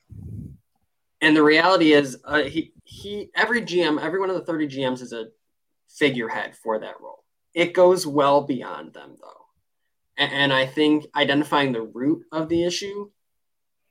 [1.20, 5.02] And the reality is, uh, he, he, every GM, every one of the 30 GMs
[5.02, 5.26] is a
[5.90, 7.26] figurehead for that role.
[7.54, 9.46] It goes well beyond them, though.
[10.18, 13.10] And, and I think identifying the root of the issue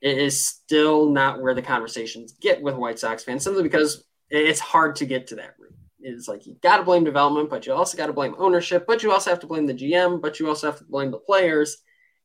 [0.01, 4.95] is still not where the conversations get with White Sox fans, simply because it's hard
[4.95, 5.74] to get to that root
[6.05, 9.03] is like you got to blame development, but you also got to blame ownership, but
[9.03, 11.77] you also have to blame the GM, but you also have to blame the players.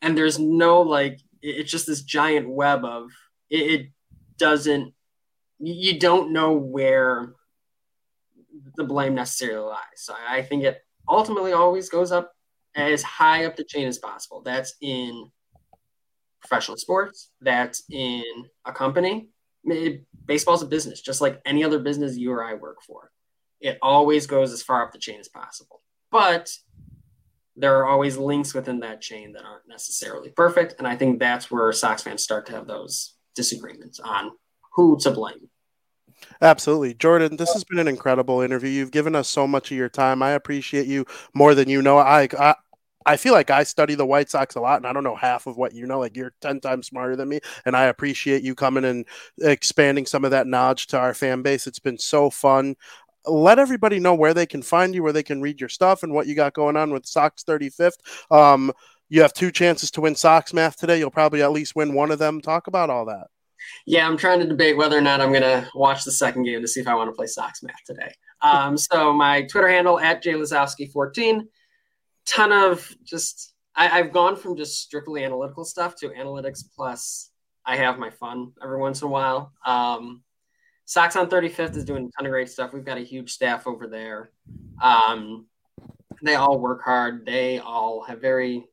[0.02, 3.10] And there's no like, it's just this giant web of
[3.48, 3.88] it,
[4.36, 4.94] doesn't,
[5.58, 7.34] you don't know where
[8.76, 9.78] the blame necessarily lies.
[9.96, 12.32] So I think it ultimately always goes up
[12.74, 14.42] as high up the chain as possible.
[14.42, 15.30] That's in
[16.40, 18.24] professional sports, that's in
[18.64, 19.28] a company.
[20.24, 23.10] Baseball's a business, just like any other business you or I work for.
[23.60, 25.82] It always goes as far up the chain as possible.
[26.10, 26.50] But
[27.56, 30.76] there are always links within that chain that aren't necessarily perfect.
[30.78, 34.32] And I think that's where Sox fans start to have those disagreements on
[34.74, 35.50] who to blame.
[36.42, 36.94] Absolutely.
[36.94, 38.70] Jordan, this has been an incredible interview.
[38.70, 40.22] You've given us so much of your time.
[40.22, 41.98] I appreciate you more than you know.
[41.98, 42.54] I, I
[43.06, 45.46] I feel like I study the White Sox a lot, and I don't know half
[45.46, 45.98] of what you know.
[45.98, 49.06] Like you're ten times smarter than me, and I appreciate you coming and
[49.40, 51.66] expanding some of that knowledge to our fan base.
[51.66, 52.76] It's been so fun.
[53.26, 56.12] Let everybody know where they can find you, where they can read your stuff, and
[56.12, 57.98] what you got going on with Sox 35th.
[58.30, 58.72] Um,
[59.08, 60.98] you have two chances to win Sox Math today.
[60.98, 62.40] You'll probably at least win one of them.
[62.40, 63.26] Talk about all that.
[63.86, 66.62] Yeah, I'm trying to debate whether or not I'm going to watch the second game
[66.62, 68.12] to see if I want to play Sox Math today.
[68.40, 71.42] Um, so my Twitter handle at jlazowski14
[72.26, 77.30] ton of just I, have gone from just strictly analytical stuff to analytics plus
[77.66, 79.52] I have my fun every once in a while.
[79.64, 80.22] Um,
[80.90, 82.72] Sox on 35th is doing a ton of great stuff.
[82.72, 84.32] We've got a huge staff over there.
[84.82, 85.46] Um,
[86.22, 87.24] they all work hard.
[87.24, 88.64] They all have very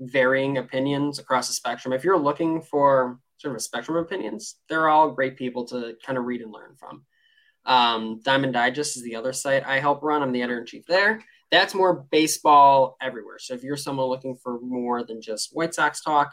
[0.00, 1.92] varying opinions across the spectrum.
[1.92, 5.94] If you're looking for sort of a spectrum of opinions, they're all great people to
[6.04, 7.04] kind of read and learn from.
[7.66, 10.22] Um, Diamond Digest is the other site I help run.
[10.22, 13.38] I'm the editor in chief there that's more baseball everywhere.
[13.38, 16.32] So if you're someone looking for more than just White Sox talk,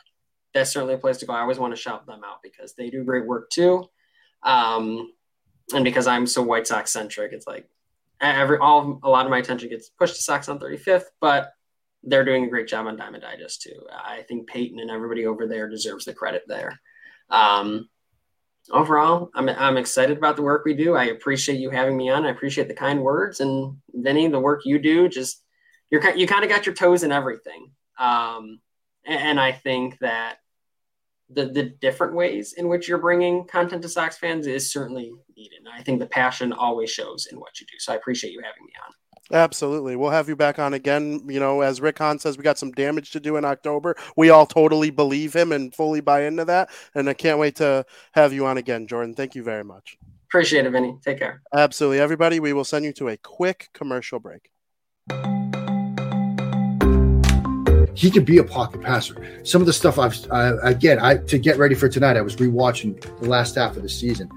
[0.54, 1.34] that's certainly a place to go.
[1.34, 3.86] I always want to shout them out because they do great work too.
[4.44, 5.12] Um,
[5.74, 7.68] and because I'm so White Sox centric, it's like
[8.22, 11.54] every all a lot of my attention gets pushed to Sox on 35th, but
[12.04, 13.86] they're doing a great job on Diamond Digest too.
[13.92, 16.80] I think Peyton and everybody over there deserves the credit there.
[17.30, 17.90] Um,
[18.72, 20.96] overall, I'm, I'm excited about the work we do.
[20.96, 22.26] I appreciate you having me on.
[22.26, 25.10] I appreciate the kind words and Vinnie, the work you do.
[25.10, 25.44] Just
[25.90, 28.60] you're you kind of got your toes in everything, um,
[29.06, 30.38] and, and, I think that
[31.30, 35.60] the the different ways in which you're bringing content to Sox fans is certainly needed.
[35.60, 37.76] And I think the passion always shows in what you do.
[37.80, 38.94] So I appreciate you having me on.
[39.32, 39.96] Absolutely.
[39.96, 41.22] We'll have you back on again.
[41.28, 43.96] You know, as Rick Hahn says, we got some damage to do in October.
[44.16, 46.70] We all totally believe him and fully buy into that.
[46.96, 49.14] And I can't wait to have you on again, Jordan.
[49.14, 49.98] Thank you very much.
[50.30, 50.98] Appreciate it, Vinnie.
[51.04, 51.42] Take care.
[51.54, 52.00] Absolutely.
[52.00, 54.50] Everybody, we will send you to a quick commercial break.
[57.98, 59.42] He could be a pocket passer.
[59.44, 62.36] Some of the stuff I've, uh, again, I to get ready for tonight, I was
[62.36, 64.30] rewatching the last half of the season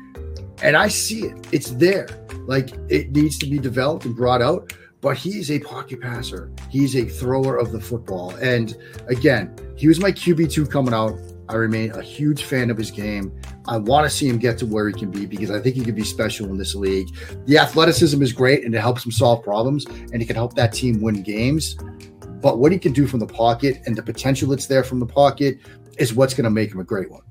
[0.62, 1.46] and I see it.
[1.52, 2.08] It's there.
[2.46, 6.50] Like it needs to be developed and brought out but he's a pocket passer.
[6.68, 8.34] He's a thrower of the football.
[8.36, 8.76] And
[9.08, 11.18] again, he was my QB2 coming out.
[11.48, 13.32] I remain a huge fan of his game.
[13.66, 15.82] I want to see him get to where he can be because I think he
[15.82, 17.08] could be special in this league.
[17.46, 20.72] The athleticism is great and it helps him solve problems and he can help that
[20.72, 21.76] team win games.
[22.40, 25.06] But what he can do from the pocket and the potential that's there from the
[25.06, 25.58] pocket
[25.98, 27.22] is what's going to make him a great one.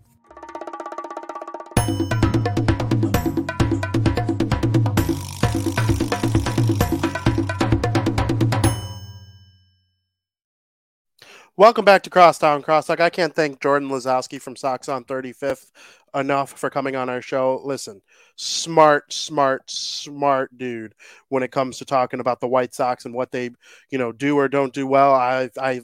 [11.59, 13.01] Welcome back to Crosstown Crosstalk.
[13.01, 15.71] I can't thank Jordan Lazowski from Sox on 35th
[16.15, 17.59] enough for coming on our show.
[17.65, 18.01] Listen,
[18.37, 20.95] smart, smart, smart dude
[21.27, 23.49] when it comes to talking about the White Sox and what they,
[23.89, 25.13] you know, do or don't do well.
[25.13, 25.81] I I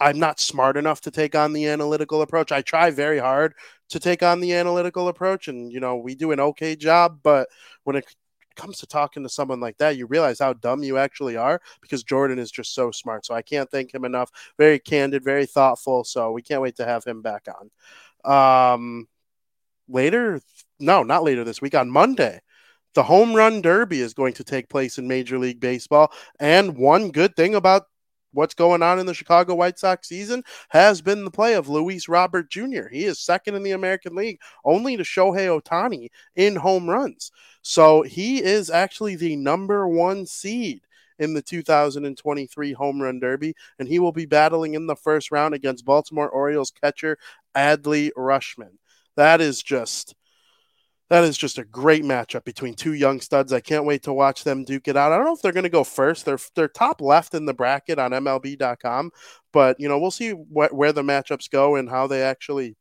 [0.00, 2.50] I'm not smart enough to take on the analytical approach.
[2.50, 3.54] I try very hard
[3.90, 7.48] to take on the analytical approach and you know, we do an okay job, but
[7.84, 8.12] when it
[8.54, 12.02] comes to talking to someone like that, you realize how dumb you actually are because
[12.02, 13.26] Jordan is just so smart.
[13.26, 14.30] So I can't thank him enough.
[14.58, 16.04] Very candid, very thoughtful.
[16.04, 17.70] So we can't wait to have him back on.
[18.24, 19.08] Um,
[19.88, 20.40] later,
[20.80, 22.40] no, not later this week, on Monday.
[22.94, 26.12] The home run derby is going to take place in Major League Baseball.
[26.38, 27.86] And one good thing about
[28.34, 32.08] what's going on in the Chicago White Sox season has been the play of Luis
[32.08, 32.88] Robert Jr.
[32.90, 37.30] He is second in the American League, only to Shohei Ohtani in home runs.
[37.62, 40.82] So he is actually the number one seed
[41.18, 45.54] in the 2023 Home Run Derby, and he will be battling in the first round
[45.54, 47.18] against Baltimore Orioles catcher
[47.54, 48.78] Adley Rutschman.
[49.16, 50.14] That is just
[51.14, 53.52] that is just a great matchup between two young studs.
[53.52, 55.12] I can't wait to watch them duke it out.
[55.12, 56.24] I don't know if they're going to go first.
[56.24, 59.12] They're they're top left in the bracket on MLB.com,
[59.52, 62.74] but you know we'll see wh- where the matchups go and how they actually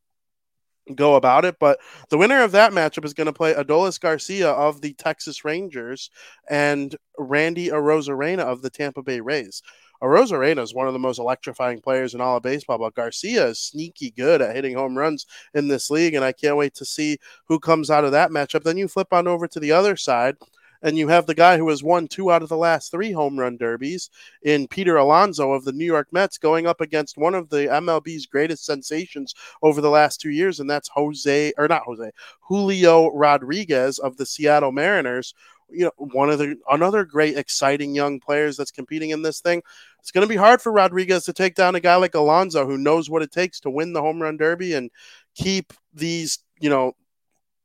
[0.96, 1.58] go about it.
[1.60, 1.78] But
[2.10, 6.10] the winner of that matchup is going to play Adolis Garcia of the Texas Rangers
[6.50, 9.62] and Randy Arozarena of the Tampa Bay Rays.
[10.04, 13.48] Uh, Arozarena is one of the most electrifying players in all of baseball, but Garcia
[13.48, 16.86] is sneaky good at hitting home runs in this league, and I can't wait to
[16.86, 18.64] see who comes out of that matchup.
[18.64, 20.38] Then you flip on over to the other side,
[20.84, 23.40] and you have the guy who has won two out of the last three home
[23.40, 24.10] run derbies
[24.44, 28.26] in Peter Alonso of the New York Mets going up against one of the MLB's
[28.26, 33.98] greatest sensations over the last two years, and that's Jose, or not Jose, Julio Rodriguez
[33.98, 35.34] of the Seattle Mariners.
[35.70, 39.64] You know, one of the another great, exciting young players that's competing in this thing.
[40.04, 42.78] It's going to be hard for Rodriguez to take down a guy like Alonso who
[42.78, 44.92] knows what it takes to win the home run derby and
[45.34, 46.92] keep these, you know,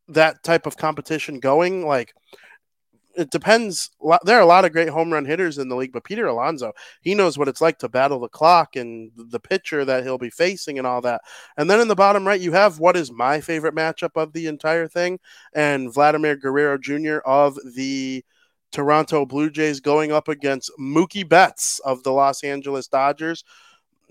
[0.06, 1.84] that type of competition going.
[1.84, 2.14] Like,
[3.16, 3.90] it depends.
[4.22, 6.70] There are a lot of great home run hitters in the league, but Peter Alonso,
[7.00, 10.30] he knows what it's like to battle the clock and the pitcher that he'll be
[10.30, 11.22] facing and all that.
[11.56, 14.46] And then in the bottom right, you have what is my favorite matchup of the
[14.46, 15.18] entire thing,
[15.52, 17.16] and Vladimir Guerrero Jr.
[17.26, 18.24] of the
[18.72, 23.44] Toronto Blue Jays going up against Mookie Betts of the Los Angeles Dodgers.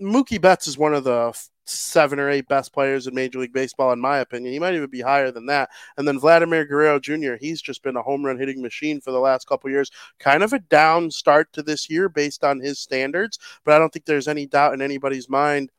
[0.00, 1.32] Mookie Betts is one of the
[1.68, 4.52] seven or eight best players in Major League Baseball, in my opinion.
[4.52, 5.68] He might even be higher than that.
[5.96, 9.20] And then Vladimir Guerrero Jr., he's just been a home run hitting machine for the
[9.20, 9.90] last couple years.
[10.18, 13.92] Kind of a down start to this year based on his standards, but I don't
[13.92, 15.70] think there's any doubt in anybody's mind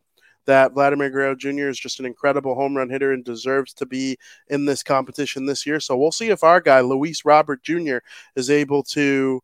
[0.50, 1.70] that Vladimir Guerrero Jr.
[1.70, 5.64] is just an incredible home run hitter and deserves to be in this competition this
[5.64, 5.80] year.
[5.80, 7.98] So we'll see if our guy, Luis Robert Jr.,
[8.36, 9.42] is able to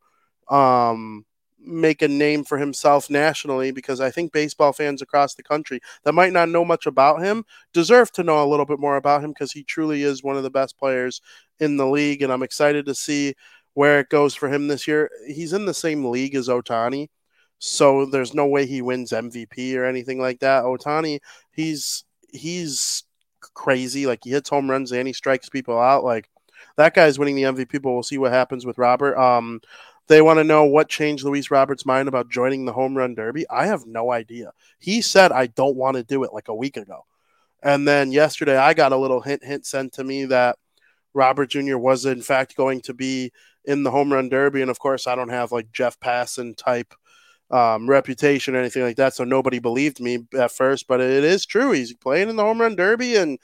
[0.48, 1.24] um,
[1.60, 6.12] make a name for himself nationally because I think baseball fans across the country that
[6.12, 9.30] might not know much about him deserve to know a little bit more about him
[9.30, 11.20] because he truly is one of the best players
[11.60, 12.20] in the league.
[12.20, 13.34] And I'm excited to see
[13.74, 15.08] where it goes for him this year.
[15.28, 17.10] He's in the same league as Ohtani.
[17.58, 20.64] So there's no way he wins MVP or anything like that.
[20.64, 21.20] Ohtani,
[21.52, 23.04] he's he's
[23.40, 24.06] crazy.
[24.06, 26.04] Like he hits home runs and he strikes people out.
[26.04, 26.28] Like
[26.76, 29.16] that guy's winning the MVP, but we'll see what happens with Robert.
[29.16, 29.60] Um,
[30.08, 33.48] they want to know what changed Luis Roberts' mind about joining the home run derby.
[33.50, 34.52] I have no idea.
[34.78, 37.06] He said I don't want to do it like a week ago.
[37.62, 40.58] And then yesterday I got a little hint hint sent to me that
[41.14, 41.78] Robert Jr.
[41.78, 43.32] was in fact going to be
[43.64, 44.62] in the home run derby.
[44.62, 46.94] And of course I don't have like Jeff Passan type
[47.50, 49.14] um, reputation or anything like that.
[49.14, 51.72] So nobody believed me at first, but it is true.
[51.72, 53.38] He's playing in the home run derby, and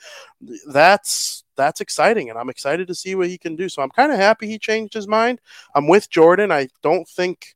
[0.67, 2.29] that's that's exciting.
[2.29, 3.69] And I'm excited to see what he can do.
[3.69, 5.39] So I'm kind of happy he changed his mind.
[5.75, 6.51] I'm with Jordan.
[6.51, 7.55] I don't think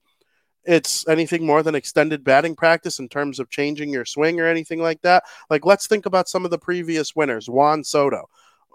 [0.63, 4.81] it's anything more than extended batting practice in terms of changing your swing or anything
[4.81, 5.23] like that.
[5.49, 7.49] Like let's think about some of the previous winners.
[7.49, 8.29] Juan Soto.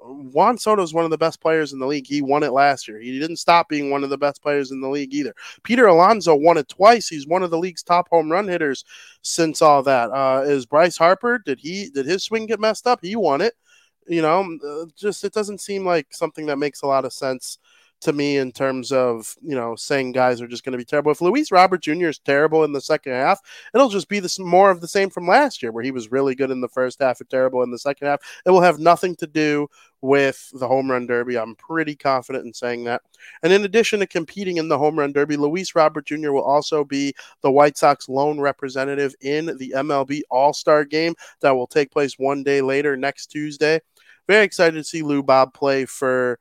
[0.05, 2.07] Juan Soto is one of the best players in the league.
[2.07, 2.99] He won it last year.
[2.99, 5.35] He didn't stop being one of the best players in the league either.
[5.63, 7.09] Peter Alonso won it twice.
[7.09, 8.85] He's one of the league's top home run hitters
[9.23, 10.11] since all that.
[10.11, 11.39] Uh, is Bryce Harper?
[11.39, 13.01] Did he did his swing get messed up?
[13.03, 13.55] He won it.
[14.09, 17.59] You know, uh, just it doesn't seem like something that makes a lot of sense
[18.03, 21.13] to me in terms of you know saying guys are just going to be terrible.
[21.13, 22.09] If Luis Robert Jr.
[22.09, 23.41] is terrible in the second half,
[23.75, 26.35] it'll just be this more of the same from last year, where he was really
[26.35, 28.21] good in the first half and terrible in the second half.
[28.45, 29.69] It will have nothing to do
[30.03, 31.39] with the home run derby.
[31.39, 33.03] I'm pretty confident in saying that.
[33.43, 36.33] And in addition to competing in the home run derby, Luis Robert Jr.
[36.33, 41.53] will also be the White Sox lone representative in the MLB All Star game that
[41.53, 43.81] will take place one day later next Tuesday.
[44.29, 46.39] Very excited to see Lou Bob play for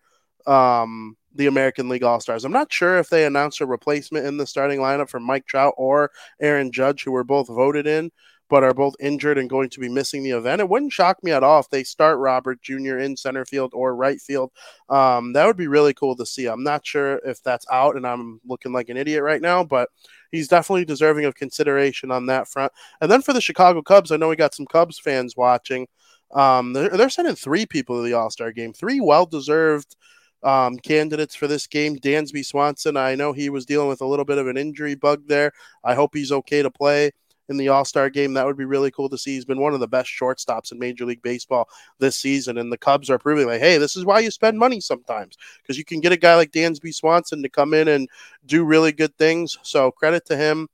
[0.48, 2.44] um, the American League All Stars.
[2.44, 5.74] I'm not sure if they announced a replacement in the starting lineup for Mike Trout
[5.78, 8.12] or Aaron Judge, who were both voted in,
[8.52, 10.60] but are both injured and going to be missing the event.
[10.60, 12.98] It wouldn't shock me at all if they start Robert Jr.
[12.98, 14.52] in center field or right field.
[14.90, 16.48] Um, that would be really cool to see.
[16.48, 19.88] I'm not sure if that's out, and I'm looking like an idiot right now, but
[20.34, 22.74] he's definitely deserving of consideration on that front.
[23.00, 25.88] And then for the Chicago Cubs, I know we got some Cubs fans watching.
[26.34, 29.96] Um, they're, they're sending three people to the All Star game, three well deserved
[30.44, 31.96] um, candidates for this game.
[31.96, 35.22] Dansby Swanson, I know he was dealing with a little bit of an injury bug
[35.28, 35.54] there.
[35.86, 37.12] I hope he's okay to play
[37.52, 38.34] in the All Star game.
[38.34, 39.36] That would be really cool to see.
[39.36, 42.78] He's been one of the best shortstops in Major League Baseball this season, and the
[42.78, 46.00] Cubs are proving like, hey, this is why you spend money sometimes because you can
[46.00, 48.10] get a guy like Dansby Swanson to come in and
[48.48, 49.60] do really good things.
[49.62, 50.68] So credit to him.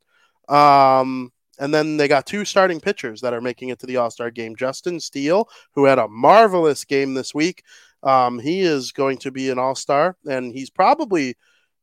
[0.48, 4.12] Um, and then they got two starting pitchers that are making it to the All
[4.12, 4.56] Star game.
[4.56, 7.64] Justin Steele, who had a marvelous game this week,
[8.04, 11.36] um, he is going to be an all star, and he's probably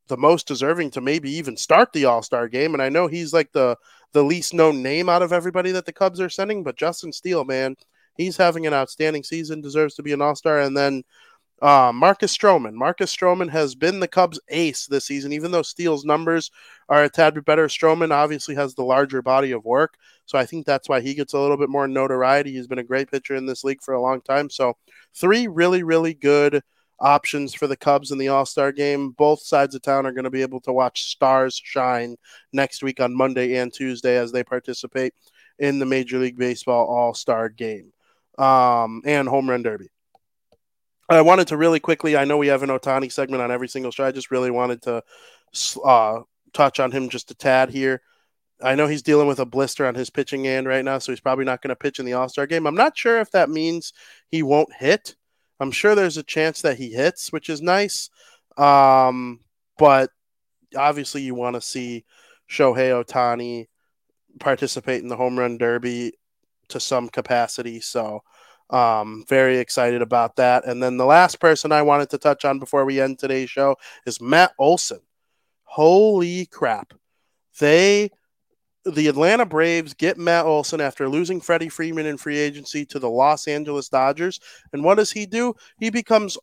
[0.08, 2.74] the most deserving to maybe even start the all star game.
[2.74, 3.76] And I know he's like the
[4.12, 7.44] the least known name out of everybody that the Cubs are sending, but Justin Steele,
[7.44, 7.76] man,
[8.16, 10.60] he's having an outstanding season, deserves to be an all star.
[10.60, 11.02] And then
[11.62, 12.74] Uh, Marcus Stroman.
[12.74, 16.50] Marcus Stroman has been the Cubs' ace this season, even though Steele's numbers
[16.88, 17.68] are a tad bit better.
[17.68, 19.96] Stroman obviously has the larger body of work,
[20.26, 22.52] so I think that's why he gets a little bit more notoriety.
[22.52, 24.50] He's been a great pitcher in this league for a long time.
[24.50, 24.76] So,
[25.14, 26.62] three really, really good
[27.04, 29.10] options for the Cubs in the All Star game.
[29.10, 32.16] Both sides of town are going to be able to watch stars shine
[32.52, 35.14] next week on Monday and Tuesday as they participate
[35.58, 37.92] in the Major League Baseball All Star game
[38.38, 39.90] um, and Home Run Derby.
[41.08, 42.16] I wanted to really quickly.
[42.16, 44.06] I know we have an Ohtani segment on every single show.
[44.06, 45.02] I just really wanted to
[45.84, 46.20] uh,
[46.54, 48.00] touch on him just a tad here.
[48.62, 51.20] I know he's dealing with a blister on his pitching hand right now, so he's
[51.20, 52.66] probably not going to pitch in the All Star game.
[52.66, 53.92] I'm not sure if that means
[54.30, 55.16] he won't hit.
[55.64, 58.10] I'm sure there's a chance that he hits, which is nice.
[58.58, 59.40] Um,
[59.78, 60.10] but
[60.76, 62.04] obviously, you want to see
[62.50, 63.68] Shohei Ohtani
[64.38, 66.12] participate in the home run derby
[66.68, 67.80] to some capacity.
[67.80, 68.22] So,
[68.68, 70.66] um, very excited about that.
[70.66, 73.76] And then the last person I wanted to touch on before we end today's show
[74.04, 75.00] is Matt Olson.
[75.62, 76.92] Holy crap.
[77.58, 78.10] They
[78.84, 83.08] the Atlanta Braves get Matt Olson after losing Freddie Freeman in free agency to the
[83.08, 84.40] Los Angeles Dodgers.
[84.72, 85.54] And what does he do?
[85.78, 86.36] He becomes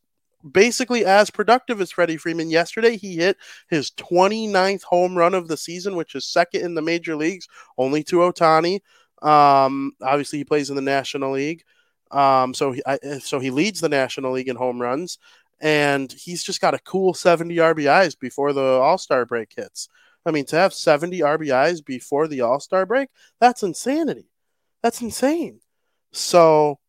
[0.50, 2.50] basically as productive as Freddie Freeman.
[2.50, 3.38] Yesterday, he hit
[3.70, 8.04] his 29th home run of the season, which is second in the major leagues, only
[8.04, 8.80] to Ohtani.
[9.22, 11.64] Um, obviously, he plays in the National League.
[12.10, 15.18] Um, so he, I, so he leads the National League in home runs,
[15.62, 19.88] and he's just got a cool 70 RBIs before the All Star break hits.
[20.26, 23.10] I mean, to have 70 RBIs before the All Star break,
[23.40, 24.30] that's insanity.
[24.84, 25.60] That's insane.
[26.12, 26.80] So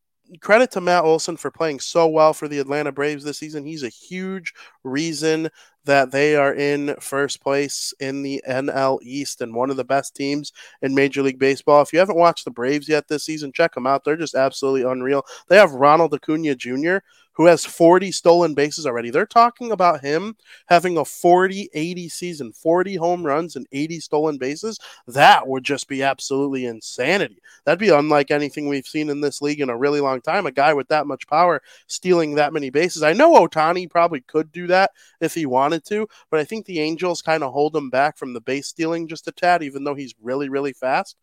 [0.41, 3.65] credit to Matt Olson for playing so well for the Atlanta Braves this season.
[3.65, 4.53] He's a huge
[4.85, 5.49] reason
[5.85, 10.15] that they are in first place in the NL East and one of the best
[10.15, 11.83] teams in Major League Baseball.
[11.83, 14.05] If you haven't watched the Braves yet this season, check them out.
[14.05, 15.25] They're just absolutely unreal.
[15.49, 16.99] They have Ronald Acuna Jr.,
[17.35, 19.11] who has 40 stolen bases already.
[19.11, 24.39] They're talking about him having a 40 80 season, 40 home runs and 80 stolen
[24.39, 24.79] bases.
[25.07, 27.39] That would just be absolutely insanity.
[27.65, 30.47] That'd be unlike anything we've seen in this league in a really long time.
[30.47, 33.03] A guy with that much power stealing that many bases.
[33.03, 34.72] I know Ohtani probably could do that
[35.21, 38.33] if he wanted to, but I think the Angels kind of hold him back from
[38.33, 41.17] the base stealing just a tad, even though he's really, really fast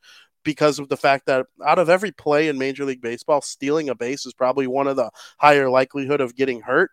[0.43, 3.95] because of the fact that out of every play in Major League Baseball, stealing a
[3.95, 6.91] base is probably one of the higher likelihood of getting hurt.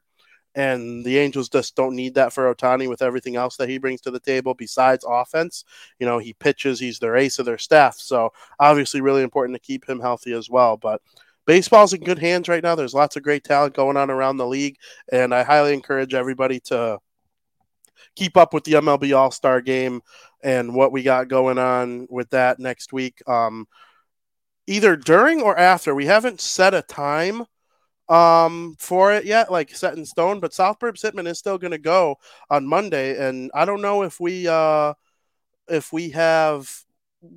[0.55, 4.01] And the Angels just don't need that for Ohtani with everything else that he brings
[4.03, 5.65] to the table besides offense.
[5.99, 7.97] You know, he pitches, he's their ace of their staff.
[7.99, 10.79] So obviously, really important to keep him healthy as well.
[10.79, 11.03] But
[11.47, 12.75] baseball's in good hands right now.
[12.75, 14.77] There's lots of great talent going on around the league.
[15.11, 16.99] And I highly encourage everybody to
[18.15, 20.03] keep up with the MLB All Star game
[20.43, 23.23] and what we got going on with that next week.
[23.29, 23.67] Um,
[24.67, 25.95] either during or after.
[25.95, 27.47] We haven't set a time
[28.09, 31.73] um for it yet like set in stone but south burbs hitman is still going
[31.73, 32.17] to go
[32.51, 34.95] on monday and i don't know if we uh
[35.69, 36.71] if we have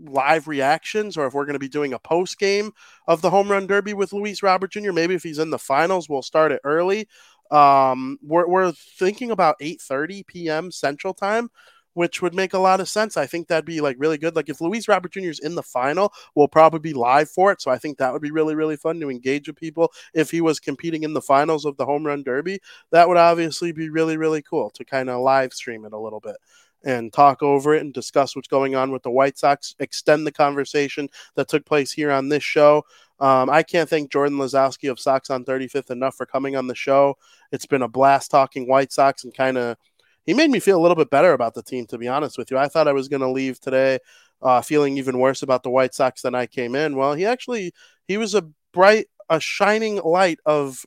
[0.06, 2.72] live reactions or if we're going to be doing a post game
[3.08, 6.10] of the home run derby with luis robert jr maybe if he's in the finals
[6.10, 7.08] we'll start it early
[7.52, 11.50] um we're, we're thinking about 8:30 p.m central time
[11.94, 13.18] which would make a lot of sense.
[13.18, 14.36] I think that'd be like really good.
[14.36, 15.22] Like if Luis Robert Jr.
[15.22, 17.62] is in the final, we'll probably be live for it.
[17.62, 19.92] So I think that would be really, really fun to engage with people.
[20.14, 22.62] If he was competing in the finals of the home run derby,
[22.92, 26.20] that would obviously be really, really cool to kind of live stream it a little
[26.22, 26.38] bit
[26.84, 30.32] and talk over it and discuss what's going on with the White Sox, extend the
[30.32, 32.84] conversation that took place here on this show.
[33.19, 36.75] Um, I can't thank Jordan Lazowski of Sox on 35th enough for coming on the
[36.75, 37.17] show.
[37.51, 39.77] It's been a blast talking White Sox and kind of
[40.25, 42.51] he made me feel a little bit better about the team, to be honest with
[42.51, 42.57] you.
[42.57, 43.97] I thought I was going to leave today
[44.41, 46.95] uh, feeling even worse about the White Sox than I came in.
[46.95, 47.73] Well, he actually
[48.07, 50.86] he was a bright, a shining light of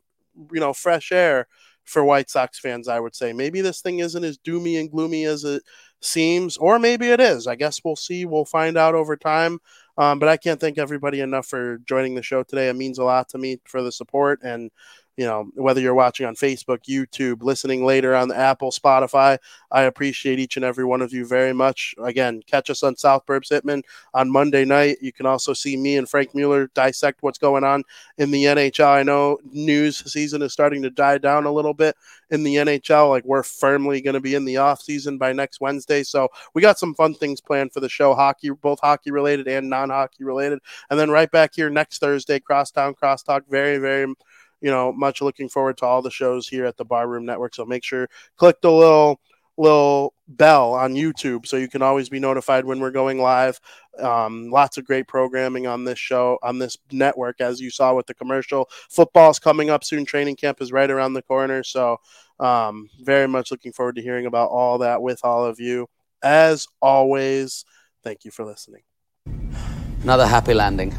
[0.53, 1.49] you know fresh air
[1.85, 2.89] for White Sox fans.
[2.89, 5.63] I would say maybe this thing isn't as doomy and gloomy as it
[6.01, 7.47] seems, or maybe it is.
[7.47, 8.25] I guess we'll see.
[8.25, 9.59] We'll find out over time.
[9.99, 12.69] Um, but I can't thank everybody enough for joining the show today.
[12.69, 14.71] It means a lot to me for the support and
[15.17, 19.39] you know, whether you're watching on Facebook, YouTube, listening later on the Apple, Spotify,
[19.71, 21.95] I appreciate each and every one of you very much.
[22.03, 23.83] Again, catch us on South Burbs Hitman
[24.15, 24.99] on Monday night.
[25.03, 27.85] You can also see me and Frank Mueller dissect what's going on
[28.17, 28.87] in the NHL.
[28.87, 31.95] I know news season is starting to die down a little bit
[32.31, 33.11] in the NHL.
[33.11, 36.03] Like we're firmly going to be in the off season by next Wednesday.
[36.03, 39.69] So we got some fun things planned for the show, hockey, both hockey related and
[39.69, 40.59] non hockey related.
[40.91, 43.43] And then right back here next Thursday, Crosstown Crosstalk.
[43.49, 44.15] Very, very
[44.63, 47.55] you know, much looking forward to all the shows here at the Barroom Network.
[47.55, 49.21] So make sure click the little
[49.59, 53.61] little bell on YouTube so you can always be notified when we're going live.
[53.99, 58.07] Um, lots of great programming on this show, on this network, as you saw with
[58.07, 58.71] the commercial.
[58.89, 60.07] Football's coming up soon.
[60.07, 61.63] Training camp is right around the corner.
[61.63, 61.99] So,
[62.41, 65.87] um, very much looking forward to hearing about all that with all of you.
[66.23, 67.65] As always,
[68.03, 68.83] thank you for listening.
[70.03, 70.95] Another happy landing.